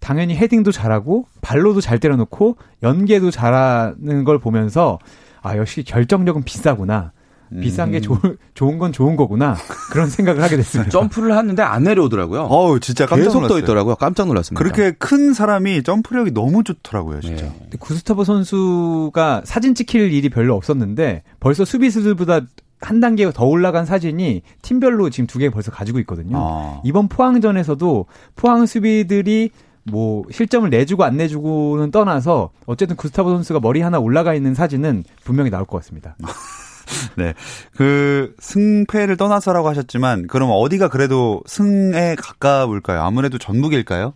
당연히 0.00 0.34
헤딩도 0.34 0.72
잘하고 0.72 1.26
발로도 1.42 1.82
잘 1.82 1.98
때려놓고 1.98 2.56
연계도 2.82 3.30
잘하는 3.30 4.24
걸 4.24 4.38
보면서 4.38 4.98
아 5.42 5.56
역시 5.56 5.82
결정력은 5.82 6.42
비싸구나. 6.44 7.12
비싼 7.60 7.90
게 7.90 7.98
음. 7.98 8.02
좋, 8.02 8.18
좋은 8.54 8.78
건 8.78 8.92
좋은 8.92 9.16
거구나 9.16 9.56
그런 9.90 10.08
생각을 10.10 10.42
하게 10.42 10.56
됐습니다. 10.56 10.90
점프를 10.90 11.36
하는데 11.36 11.62
안 11.62 11.84
내려오더라고요. 11.84 12.42
어우 12.42 12.80
진짜 12.80 13.06
깜짝 13.06 13.24
계속 13.24 13.38
놀랐어요. 13.40 13.58
떠 13.60 13.64
있더라고요. 13.64 13.94
깜짝 13.96 14.26
놀랐습니다. 14.26 14.62
그렇게 14.62 14.92
큰 14.98 15.32
사람이 15.32 15.82
점프력이 15.82 16.32
너무 16.32 16.62
좋더라고요, 16.64 17.20
진짜. 17.20 17.44
네. 17.46 17.68
구스타보 17.78 18.24
선수가 18.24 19.42
사진 19.44 19.74
찍힐 19.74 20.12
일이 20.12 20.28
별로 20.28 20.54
없었는데 20.56 21.22
벌써 21.40 21.64
수비수들보다 21.64 22.40
한 22.80 23.00
단계 23.00 23.28
더 23.32 23.44
올라간 23.44 23.86
사진이 23.86 24.42
팀별로 24.62 25.10
지금 25.10 25.26
두 25.26 25.38
개 25.38 25.50
벌써 25.50 25.70
가지고 25.70 25.98
있거든요. 26.00 26.36
아. 26.38 26.80
이번 26.84 27.08
포항전에서도 27.08 28.06
포항 28.36 28.66
수비들이 28.66 29.50
뭐 29.84 30.22
실점을 30.30 30.68
내주고 30.68 31.02
안 31.02 31.16
내주고는 31.16 31.90
떠나서 31.90 32.50
어쨌든 32.66 32.94
구스타보 32.96 33.30
선수가 33.30 33.60
머리 33.60 33.80
하나 33.80 33.98
올라가 33.98 34.34
있는 34.34 34.54
사진은 34.54 35.02
분명히 35.24 35.50
나올 35.50 35.64
것 35.64 35.78
같습니다. 35.78 36.14
네. 37.16 37.34
그 37.76 38.34
승패를 38.38 39.16
떠나서라고 39.16 39.68
하셨지만 39.68 40.26
그럼 40.26 40.50
어디가 40.52 40.88
그래도 40.88 41.42
승에 41.46 42.14
가까울까요? 42.16 43.02
아무래도 43.02 43.38
전북일까요? 43.38 44.14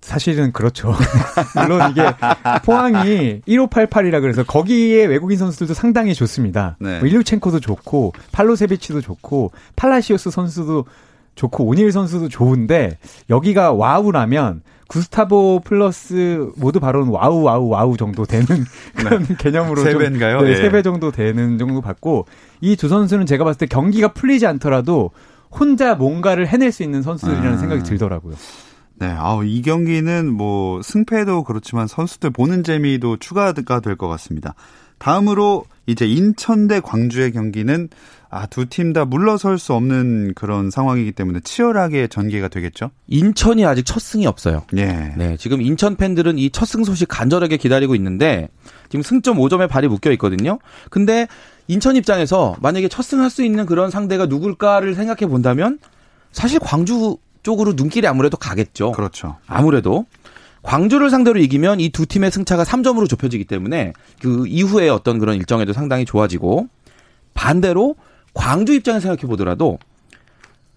사실은 0.00 0.52
그렇죠. 0.52 0.94
물론 1.54 1.90
이게 1.90 2.02
포항이 2.64 3.42
1588이라 3.46 4.22
그래서 4.22 4.42
거기에 4.42 5.04
외국인 5.04 5.36
선수들도 5.36 5.74
상당히 5.74 6.14
좋습니다. 6.14 6.76
네. 6.80 6.98
뭐 7.00 7.08
일류첸코도 7.08 7.60
좋고 7.60 8.14
팔로세비치도 8.32 9.02
좋고 9.02 9.52
팔라시오스 9.76 10.30
선수도 10.30 10.86
좋고 11.38 11.64
오닐 11.64 11.92
선수도 11.92 12.28
좋은데 12.28 12.98
여기가 13.30 13.72
wow라면 13.72 14.62
구스타보 14.88 15.60
플러스 15.64 16.50
모두 16.56 16.80
바로우는 16.80 17.12
wow 17.12 17.42
wow 17.42 17.68
wow 17.68 17.96
정도 17.96 18.24
되는 18.24 18.46
그런 18.96 19.22
네. 19.22 19.36
개념으로 19.38 19.82
세 19.82 19.96
배인가요? 19.96 20.40
네, 20.42 20.50
예. 20.50 20.56
세배 20.56 20.82
정도 20.82 21.12
되는 21.12 21.56
정도 21.58 21.80
받고 21.80 22.26
이 22.60 22.74
두 22.74 22.88
선수는 22.88 23.24
제가 23.26 23.44
봤을 23.44 23.58
때 23.58 23.66
경기가 23.66 24.08
풀리지 24.08 24.46
않더라도 24.46 25.10
혼자 25.50 25.94
뭔가를 25.94 26.48
해낼 26.48 26.72
수 26.72 26.82
있는 26.82 27.02
선수들이라는 27.02 27.52
음. 27.52 27.58
생각이 27.58 27.82
들더라고요. 27.84 28.34
네, 28.96 29.06
아우 29.06 29.44
이 29.44 29.62
경기는 29.62 30.32
뭐 30.32 30.82
승패도 30.82 31.44
그렇지만 31.44 31.86
선수들 31.86 32.30
보는 32.30 32.64
재미도 32.64 33.18
추가가 33.18 33.52
될 33.52 33.96
것 33.96 34.08
같습니다. 34.08 34.54
다음으로 34.98 35.64
이제 35.88 36.06
인천 36.06 36.68
대 36.68 36.80
광주의 36.80 37.32
경기는 37.32 37.88
아, 38.30 38.44
두 38.46 38.66
팀 38.66 38.92
다 38.92 39.06
물러설 39.06 39.58
수 39.58 39.72
없는 39.72 40.34
그런 40.34 40.70
상황이기 40.70 41.12
때문에 41.12 41.40
치열하게 41.40 42.08
전개가 42.08 42.48
되겠죠? 42.48 42.90
인천이 43.06 43.64
아직 43.64 43.84
첫 43.86 44.00
승이 44.00 44.26
없어요. 44.26 44.64
예. 44.76 45.14
네. 45.16 45.36
지금 45.38 45.62
인천 45.62 45.96
팬들은 45.96 46.36
이 46.38 46.50
첫 46.50 46.66
승 46.66 46.84
소식 46.84 47.08
간절하게 47.08 47.56
기다리고 47.56 47.94
있는데 47.94 48.48
지금 48.90 49.02
승점 49.02 49.38
5점에 49.38 49.66
발이 49.68 49.88
묶여 49.88 50.12
있거든요. 50.12 50.58
근데 50.90 51.26
인천 51.68 51.96
입장에서 51.96 52.54
만약에 52.60 52.88
첫 52.88 53.02
승할 53.02 53.30
수 53.30 53.42
있는 53.42 53.64
그런 53.64 53.90
상대가 53.90 54.26
누굴까를 54.26 54.94
생각해 54.94 55.26
본다면 55.26 55.78
사실 56.32 56.58
광주 56.60 57.16
쪽으로 57.42 57.72
눈길이 57.76 58.06
아무래도 58.06 58.36
가겠죠. 58.36 58.92
그렇죠. 58.92 59.36
아무래도 59.46 60.04
광주를 60.62 61.10
상대로 61.10 61.38
이기면 61.38 61.80
이 61.80 61.88
두 61.90 62.06
팀의 62.06 62.30
승차가 62.30 62.64
3점으로 62.64 63.08
좁혀지기 63.08 63.44
때문에 63.44 63.92
그 64.20 64.46
이후에 64.46 64.88
어떤 64.88 65.18
그런 65.18 65.36
일정에도 65.36 65.72
상당히 65.72 66.04
좋아지고 66.04 66.68
반대로 67.34 67.94
광주 68.34 68.72
입장에서 68.74 69.02
생각해 69.08 69.22
보더라도 69.28 69.78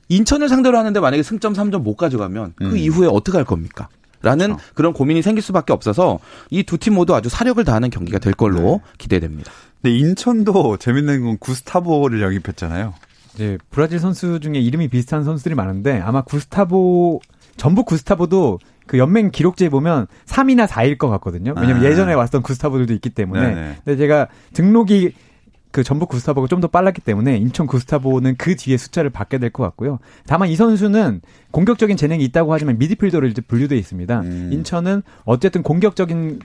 인천을 0.10 0.50
상대로 0.50 0.78
하는데 0.78 1.00
만약에 1.00 1.24
승점 1.24 1.54
3점 1.54 1.82
못 1.84 1.96
가져가면 1.96 2.54
그 2.56 2.66
음. 2.66 2.78
이후에 2.78 3.08
어떻게 3.12 3.38
할 3.38 3.46
겁니까? 3.46 3.88
라는 4.24 4.48
그렇죠. 4.56 4.74
그런 4.76 4.94
고민이 4.94 5.22
생길 5.24 5.42
수밖에 5.42 5.74
없어서 5.74 6.20
이 6.52 6.62
두 6.64 6.78
팀 6.78 6.94
모두 6.94 7.16
아주 7.16 7.28
사력을 7.30 7.64
다하는 7.64 7.90
경기가 7.90 8.20
될 8.20 8.34
걸로 8.34 8.82
네. 8.86 8.92
기대됩니다. 9.00 9.52
근데 9.82 9.98
인천도 9.98 10.78
재밌는 10.78 11.24
건 11.24 11.38
구스타보를 11.40 12.22
영입했잖아요. 12.22 12.94
이제 13.34 13.58
브라질 13.72 13.98
선수 14.00 14.40
중에 14.40 14.60
이름이 14.60 14.90
비슷한 14.90 15.24
선수들이 15.24 15.56
많은데 15.56 16.00
아마 16.02 16.22
구스타보 16.22 17.20
전북 17.58 17.88
구스타보도 17.88 18.60
그 18.92 18.98
연맹 18.98 19.32
기록지에 19.32 19.70
보면 19.70 20.08
3위나 20.26 20.68
4위일 20.68 20.98
것 20.98 21.08
같거든요. 21.12 21.54
왜냐면 21.56 21.82
아. 21.82 21.90
예전에 21.90 22.14
왔던 22.14 22.42
구스타보들도 22.42 22.92
있기 22.96 23.10
때문에. 23.12 23.56
네네. 23.56 23.76
근데 23.86 23.96
제가 23.98 24.28
등록이 24.52 25.14
그 25.72 25.82
전북 25.82 26.10
구스타보가 26.10 26.48
좀 26.48 26.60
더 26.60 26.68
빨랐기 26.68 27.00
때문에 27.00 27.38
인천 27.38 27.68
구스타보는 27.68 28.36
그 28.38 28.58
뒤에 28.58 28.76
숫자를 28.76 29.10
받게 29.10 29.38
될 29.38 29.50
것 29.50 29.64
같고요. 29.64 30.00
다만 30.28 30.50
이 30.50 30.58
선수는 30.58 31.22
공격적인 31.52 31.96
재능이 31.96 32.22
있다고 32.26 32.52
하지만 32.54 32.78
미드필더로 32.80 33.28
이제 33.28 33.42
분류돼 33.42 33.78
있습니다. 33.78 34.20
음. 34.20 34.50
인천은 34.52 35.04
어쨌든 35.24 35.64
공격적인 35.64 36.40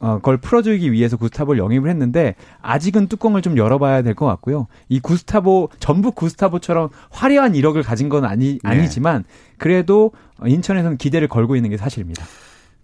어, 0.00 0.18
걸 0.20 0.36
풀어주기 0.36 0.92
위해서 0.92 1.16
구스타보를 1.16 1.58
영입을 1.58 1.90
했는데 1.90 2.34
아직은 2.62 3.08
뚜껑을 3.08 3.42
좀 3.42 3.56
열어봐야 3.56 4.02
될 4.02 4.14
것 4.14 4.26
같고요. 4.26 4.66
이 4.88 5.00
구스타보 5.00 5.68
전북 5.80 6.14
구스타보처럼 6.14 6.88
화려한 7.10 7.54
이력을 7.54 7.80
가진 7.82 8.08
건 8.08 8.24
아니 8.24 8.54
네. 8.54 8.70
아니지만 8.70 9.24
그래도 9.58 10.12
인천에서는 10.44 10.96
기대를 10.98 11.28
걸고 11.28 11.56
있는 11.56 11.70
게 11.70 11.76
사실입니다. 11.76 12.24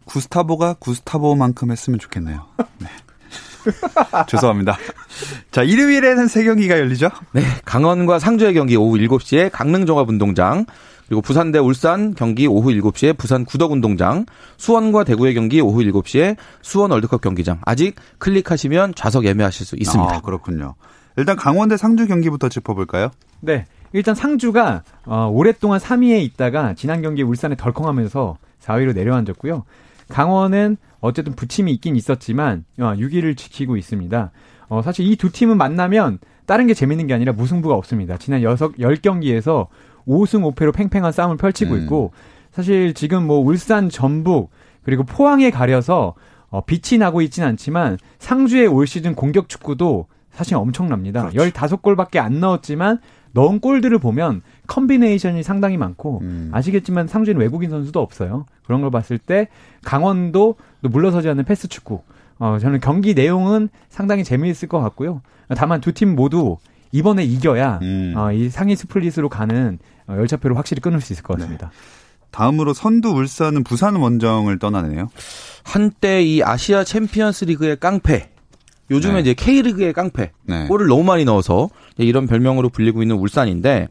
구스타보가 0.04 0.74
구스타보만큼 0.74 1.70
했으면 1.70 1.98
좋겠네요. 1.98 2.44
네. 2.78 2.88
죄송합니다. 4.28 4.76
자, 5.50 5.62
일요일에는 5.62 6.28
세 6.28 6.44
경기가 6.44 6.78
열리죠? 6.78 7.08
네. 7.32 7.42
강원과 7.64 8.18
상주의 8.18 8.52
경기 8.54 8.76
오후 8.76 8.98
7시에 8.98 9.50
강릉종합운동장, 9.50 10.66
그리고 11.08 11.20
부산 11.20 11.52
대 11.52 11.58
울산 11.58 12.14
경기 12.14 12.46
오후 12.46 12.70
7시에 12.70 13.16
부산 13.16 13.44
구덕운동장, 13.44 14.26
수원과 14.56 15.04
대구의 15.04 15.34
경기 15.34 15.60
오후 15.60 15.80
7시에 15.82 16.36
수원 16.62 16.90
월드컵 16.90 17.20
경기장. 17.20 17.60
아직 17.64 17.96
클릭하시면 18.18 18.94
좌석 18.94 19.24
예매하실 19.26 19.66
수 19.66 19.76
있습니다. 19.78 20.14
아, 20.16 20.20
그렇군요. 20.20 20.74
일단 21.16 21.36
강원 21.36 21.68
대 21.68 21.76
상주 21.76 22.06
경기부터 22.06 22.48
짚어볼까요? 22.48 23.10
네. 23.40 23.66
일단 23.92 24.14
상주가 24.14 24.82
어, 25.04 25.30
오랫동안 25.32 25.78
3위에 25.78 26.20
있다가 26.24 26.74
지난 26.74 27.02
경기 27.02 27.22
울산에 27.22 27.54
덜컹하면서 27.54 28.38
4위로 28.62 28.94
내려앉았고요. 28.94 29.64
강원은 30.08 30.76
어쨌든 31.00 31.34
부침이 31.34 31.70
있긴 31.72 31.96
있었지만 31.96 32.64
6위를 32.78 33.32
어, 33.32 33.34
지키고 33.34 33.76
있습니다. 33.76 34.30
어, 34.68 34.82
사실 34.82 35.06
이 35.06 35.16
두 35.16 35.30
팀은 35.30 35.56
만나면 35.58 36.18
다른 36.46 36.66
게 36.66 36.74
재밌는 36.74 37.06
게 37.06 37.14
아니라 37.14 37.32
무승부가 37.32 37.74
없습니다. 37.74 38.16
지난 38.18 38.42
6, 38.42 38.78
10경기에서 38.78 39.68
5승 40.06 40.54
5패로 40.54 40.72
팽팽한 40.74 41.12
싸움을 41.12 41.36
펼치고 41.36 41.74
음. 41.74 41.82
있고 41.82 42.12
사실 42.52 42.94
지금 42.94 43.26
뭐 43.26 43.38
울산, 43.38 43.88
전북 43.88 44.50
그리고 44.82 45.02
포항에 45.04 45.50
가려서 45.50 46.14
어, 46.50 46.64
빛이 46.64 46.98
나고 46.98 47.20
있지는 47.22 47.48
않지만 47.48 47.98
상주의 48.18 48.66
올 48.66 48.86
시즌 48.86 49.14
공격 49.14 49.48
축구도 49.48 50.06
사실 50.30 50.56
엄청납니다. 50.56 51.28
그렇죠. 51.28 51.50
15골밖에 51.50 52.18
안 52.18 52.40
넣었지만 52.40 52.98
넣은 53.32 53.58
골들을 53.60 53.98
보면 53.98 54.42
combination이 54.68 55.42
상당히 55.42 55.76
많고 55.76 56.20
음. 56.22 56.50
아시겠지만 56.52 57.08
상주는 57.08 57.40
외국인 57.40 57.70
선수도 57.70 58.00
없어요. 58.00 58.46
그런 58.64 58.80
걸 58.80 58.90
봤을 58.90 59.18
때 59.18 59.48
강원도 59.84 60.54
물러서지 60.80 61.28
않는 61.28 61.44
패스 61.44 61.66
축구. 61.66 62.02
어, 62.38 62.58
저는 62.60 62.80
경기 62.80 63.14
내용은 63.14 63.68
상당히 63.88 64.22
재미있을 64.24 64.68
것 64.68 64.80
같고요. 64.80 65.22
다만 65.56 65.80
두 65.80 65.92
팀 65.92 66.14
모두 66.14 66.56
이번에 66.92 67.24
이겨야 67.24 67.80
음. 67.82 68.14
어, 68.16 68.30
이 68.32 68.48
상위 68.48 68.76
스플릿으로 68.76 69.28
가는 69.28 69.78
어, 69.78 69.93
열차표를 70.08 70.56
확실히 70.56 70.80
끊을 70.80 71.00
수 71.00 71.12
있을 71.12 71.22
것 71.22 71.38
같습니다. 71.38 71.68
네. 71.70 71.76
다음으로 72.30 72.74
선두 72.74 73.10
울산은 73.10 73.62
부산 73.64 73.96
원정을 73.96 74.58
떠나네요. 74.58 75.08
한때 75.62 76.22
이 76.22 76.42
아시아 76.42 76.82
챔피언스 76.84 77.44
리그의 77.46 77.78
깡패 77.78 78.30
요즘에 78.90 79.14
네. 79.14 79.20
이제 79.20 79.34
K리그의 79.34 79.92
깡패 79.92 80.32
네. 80.44 80.66
골을 80.66 80.88
너무 80.88 81.04
많이 81.04 81.24
넣어서 81.24 81.70
이런 81.96 82.26
별명으로 82.26 82.68
불리고 82.70 83.02
있는 83.02 83.16
울산인데 83.16 83.88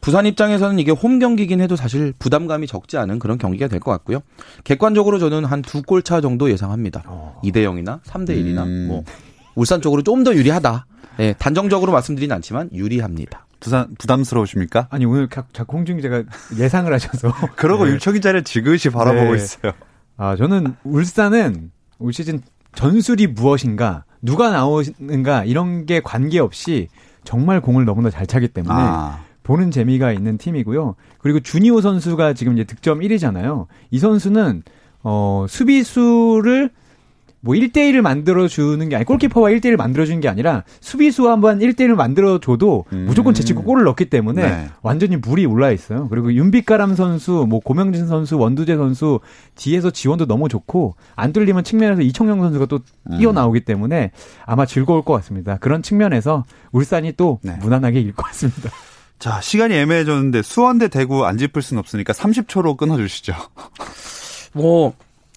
부산 0.00 0.26
입장에서는 0.26 0.78
이게 0.78 0.90
홈 0.90 1.18
경기긴 1.18 1.62
해도 1.62 1.76
사실 1.76 2.12
부담감이 2.18 2.66
적지 2.66 2.98
않은 2.98 3.18
그런 3.18 3.38
경기가 3.38 3.68
될 3.68 3.80
것 3.80 3.90
같고요. 3.92 4.20
객관적으로 4.64 5.18
저는 5.18 5.44
한 5.46 5.62
두 5.62 5.80
골 5.82 6.02
차 6.02 6.20
정도 6.20 6.50
예상합니다. 6.50 7.04
어. 7.06 7.40
2대 7.44 7.58
0이나 7.64 8.02
3대 8.02 8.30
1이나 8.30 8.64
음. 8.64 8.86
뭐 8.88 9.04
울산 9.54 9.80
쪽으로 9.80 10.02
좀 10.02 10.24
더 10.24 10.34
유리하다. 10.34 10.86
네, 11.16 11.32
단정적으로 11.38 11.92
말씀드리진 11.92 12.32
않지만 12.32 12.68
유리합니다. 12.72 13.46
부산 13.64 13.94
부담스러우십니까? 13.98 14.88
아니 14.90 15.06
오늘 15.06 15.26
자꾸 15.54 15.78
홍준 15.78 15.96
기자가 15.96 16.22
예상을 16.58 16.92
하셔서 16.92 17.32
그러고 17.56 17.86
네. 17.86 17.92
윤청 17.92 18.12
기자를 18.12 18.44
지그시 18.44 18.90
바라보고 18.90 19.30
네. 19.30 19.36
있어요. 19.36 19.72
아 20.18 20.36
저는 20.36 20.76
울산은 20.84 21.70
올 21.98 22.12
시즌 22.12 22.42
전술이 22.74 23.28
무엇인가 23.28 24.04
누가 24.20 24.50
나오는가 24.50 25.44
이런 25.46 25.86
게 25.86 26.00
관계없이 26.00 26.88
정말 27.24 27.62
공을 27.62 27.86
너무나 27.86 28.10
잘 28.10 28.26
차기 28.26 28.48
때문에 28.48 28.74
아. 28.76 29.20
보는 29.44 29.70
재미가 29.70 30.12
있는 30.12 30.36
팀이고요. 30.36 30.94
그리고 31.18 31.40
주니오 31.40 31.80
선수가 31.80 32.34
지금 32.34 32.52
이제 32.52 32.64
득점 32.64 33.00
1위잖아요. 33.00 33.66
이 33.90 33.98
선수는 33.98 34.62
어 35.02 35.46
수비수를 35.48 36.70
뭐 37.44 37.54
1대1을 37.54 38.00
만들어주는 38.00 38.88
게 38.88 38.96
아니, 38.96 39.04
골키퍼와 39.04 39.50
1대1을 39.50 39.76
만들어주는 39.76 40.18
게 40.20 40.28
아니라 40.30 40.64
수비수 40.80 41.28
한번 41.28 41.58
1대1을 41.58 41.94
만들어줘도 41.94 42.86
음. 42.90 43.04
무조건 43.06 43.34
제치고 43.34 43.64
골을 43.64 43.84
넣기 43.84 44.06
때문에 44.06 44.42
네. 44.42 44.68
완전히 44.80 45.16
물이 45.16 45.44
올라 45.44 45.70
있어요. 45.70 46.08
그리고 46.08 46.32
윤빛가람 46.32 46.94
선수, 46.94 47.44
뭐 47.46 47.60
고명진 47.60 48.06
선수, 48.06 48.38
원두재 48.38 48.76
선수 48.76 49.20
뒤에서 49.56 49.90
지원도 49.90 50.24
너무 50.26 50.48
좋고 50.48 50.94
안 51.16 51.34
뚫리면 51.34 51.64
측면에서 51.64 52.00
이청용 52.00 52.40
선수가 52.40 52.64
또 52.64 52.80
음. 53.10 53.18
뛰어나오기 53.18 53.60
때문에 53.66 54.12
아마 54.46 54.64
즐거울 54.64 55.02
것 55.02 55.12
같습니다. 55.12 55.58
그런 55.58 55.82
측면에서 55.82 56.44
울산이 56.72 57.12
또 57.18 57.40
네. 57.42 57.58
무난하게 57.60 58.00
이길 58.00 58.14
것 58.14 58.22
같습니다. 58.22 58.70
자, 59.18 59.42
시간이 59.42 59.74
애매해졌는데 59.74 60.40
수원 60.40 60.78
대 60.78 60.88
대구 60.88 61.26
안 61.26 61.36
짚을 61.36 61.60
수는 61.60 61.78
없으니까 61.78 62.14
30초로 62.14 62.78
끊어주시죠. 62.78 63.34
뭐 64.54 64.94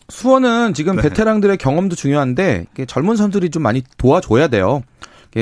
수원은 0.09 0.73
지금 0.73 0.95
네. 0.95 1.03
베테랑들의 1.03 1.57
경험도 1.57 1.95
중요한데 1.95 2.67
젊은 2.87 3.15
선수들이 3.15 3.49
좀 3.49 3.63
많이 3.63 3.83
도와줘야 3.97 4.47
돼요. 4.47 4.81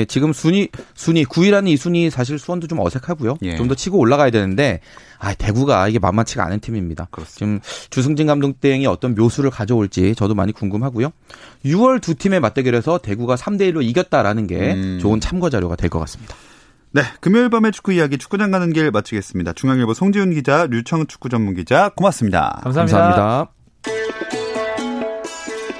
지금 0.08 0.34
순위 0.34 0.68
순위 0.94 1.24
9위라는 1.24 1.68
이 1.68 1.76
순위 1.78 2.10
사실 2.10 2.38
수원도 2.38 2.66
좀 2.66 2.80
어색하고요. 2.80 3.38
예. 3.42 3.56
좀더 3.56 3.74
치고 3.74 3.96
올라가야 3.98 4.30
되는데 4.30 4.80
아 5.18 5.32
대구가 5.32 5.88
이게 5.88 5.98
만만치가 5.98 6.44
않은 6.44 6.60
팀입니다. 6.60 7.06
그렇습니다. 7.10 7.38
지금 7.38 7.60
주승진 7.88 8.26
감독 8.26 8.60
대행이 8.60 8.86
어떤 8.86 9.14
묘수를 9.14 9.48
가져올지 9.50 10.14
저도 10.14 10.34
많이 10.34 10.52
궁금하고요. 10.52 11.12
6월 11.64 12.02
두 12.02 12.14
팀의 12.14 12.40
맞대결에서 12.40 12.98
대구가 12.98 13.36
3대 13.36 13.72
1로 13.72 13.82
이겼다라는 13.82 14.46
게 14.46 14.74
음. 14.74 14.98
좋은 15.00 15.20
참고 15.20 15.48
자료가 15.48 15.76
될 15.76 15.88
것 15.88 15.98
같습니다. 16.00 16.34
네, 16.90 17.02
금요일 17.20 17.48
밤의 17.48 17.72
축구 17.72 17.92
이야기 17.92 18.18
축구장 18.18 18.50
가는 18.50 18.72
길 18.72 18.90
마치겠습니다. 18.90 19.52
중앙일보 19.54 19.94
송지훈 19.94 20.34
기자, 20.34 20.66
류청 20.66 21.06
축구 21.06 21.28
전문 21.28 21.54
기자 21.54 21.90
고맙습니다. 21.90 22.60
감사합니다. 22.64 22.98
감사합니다. 22.98 24.45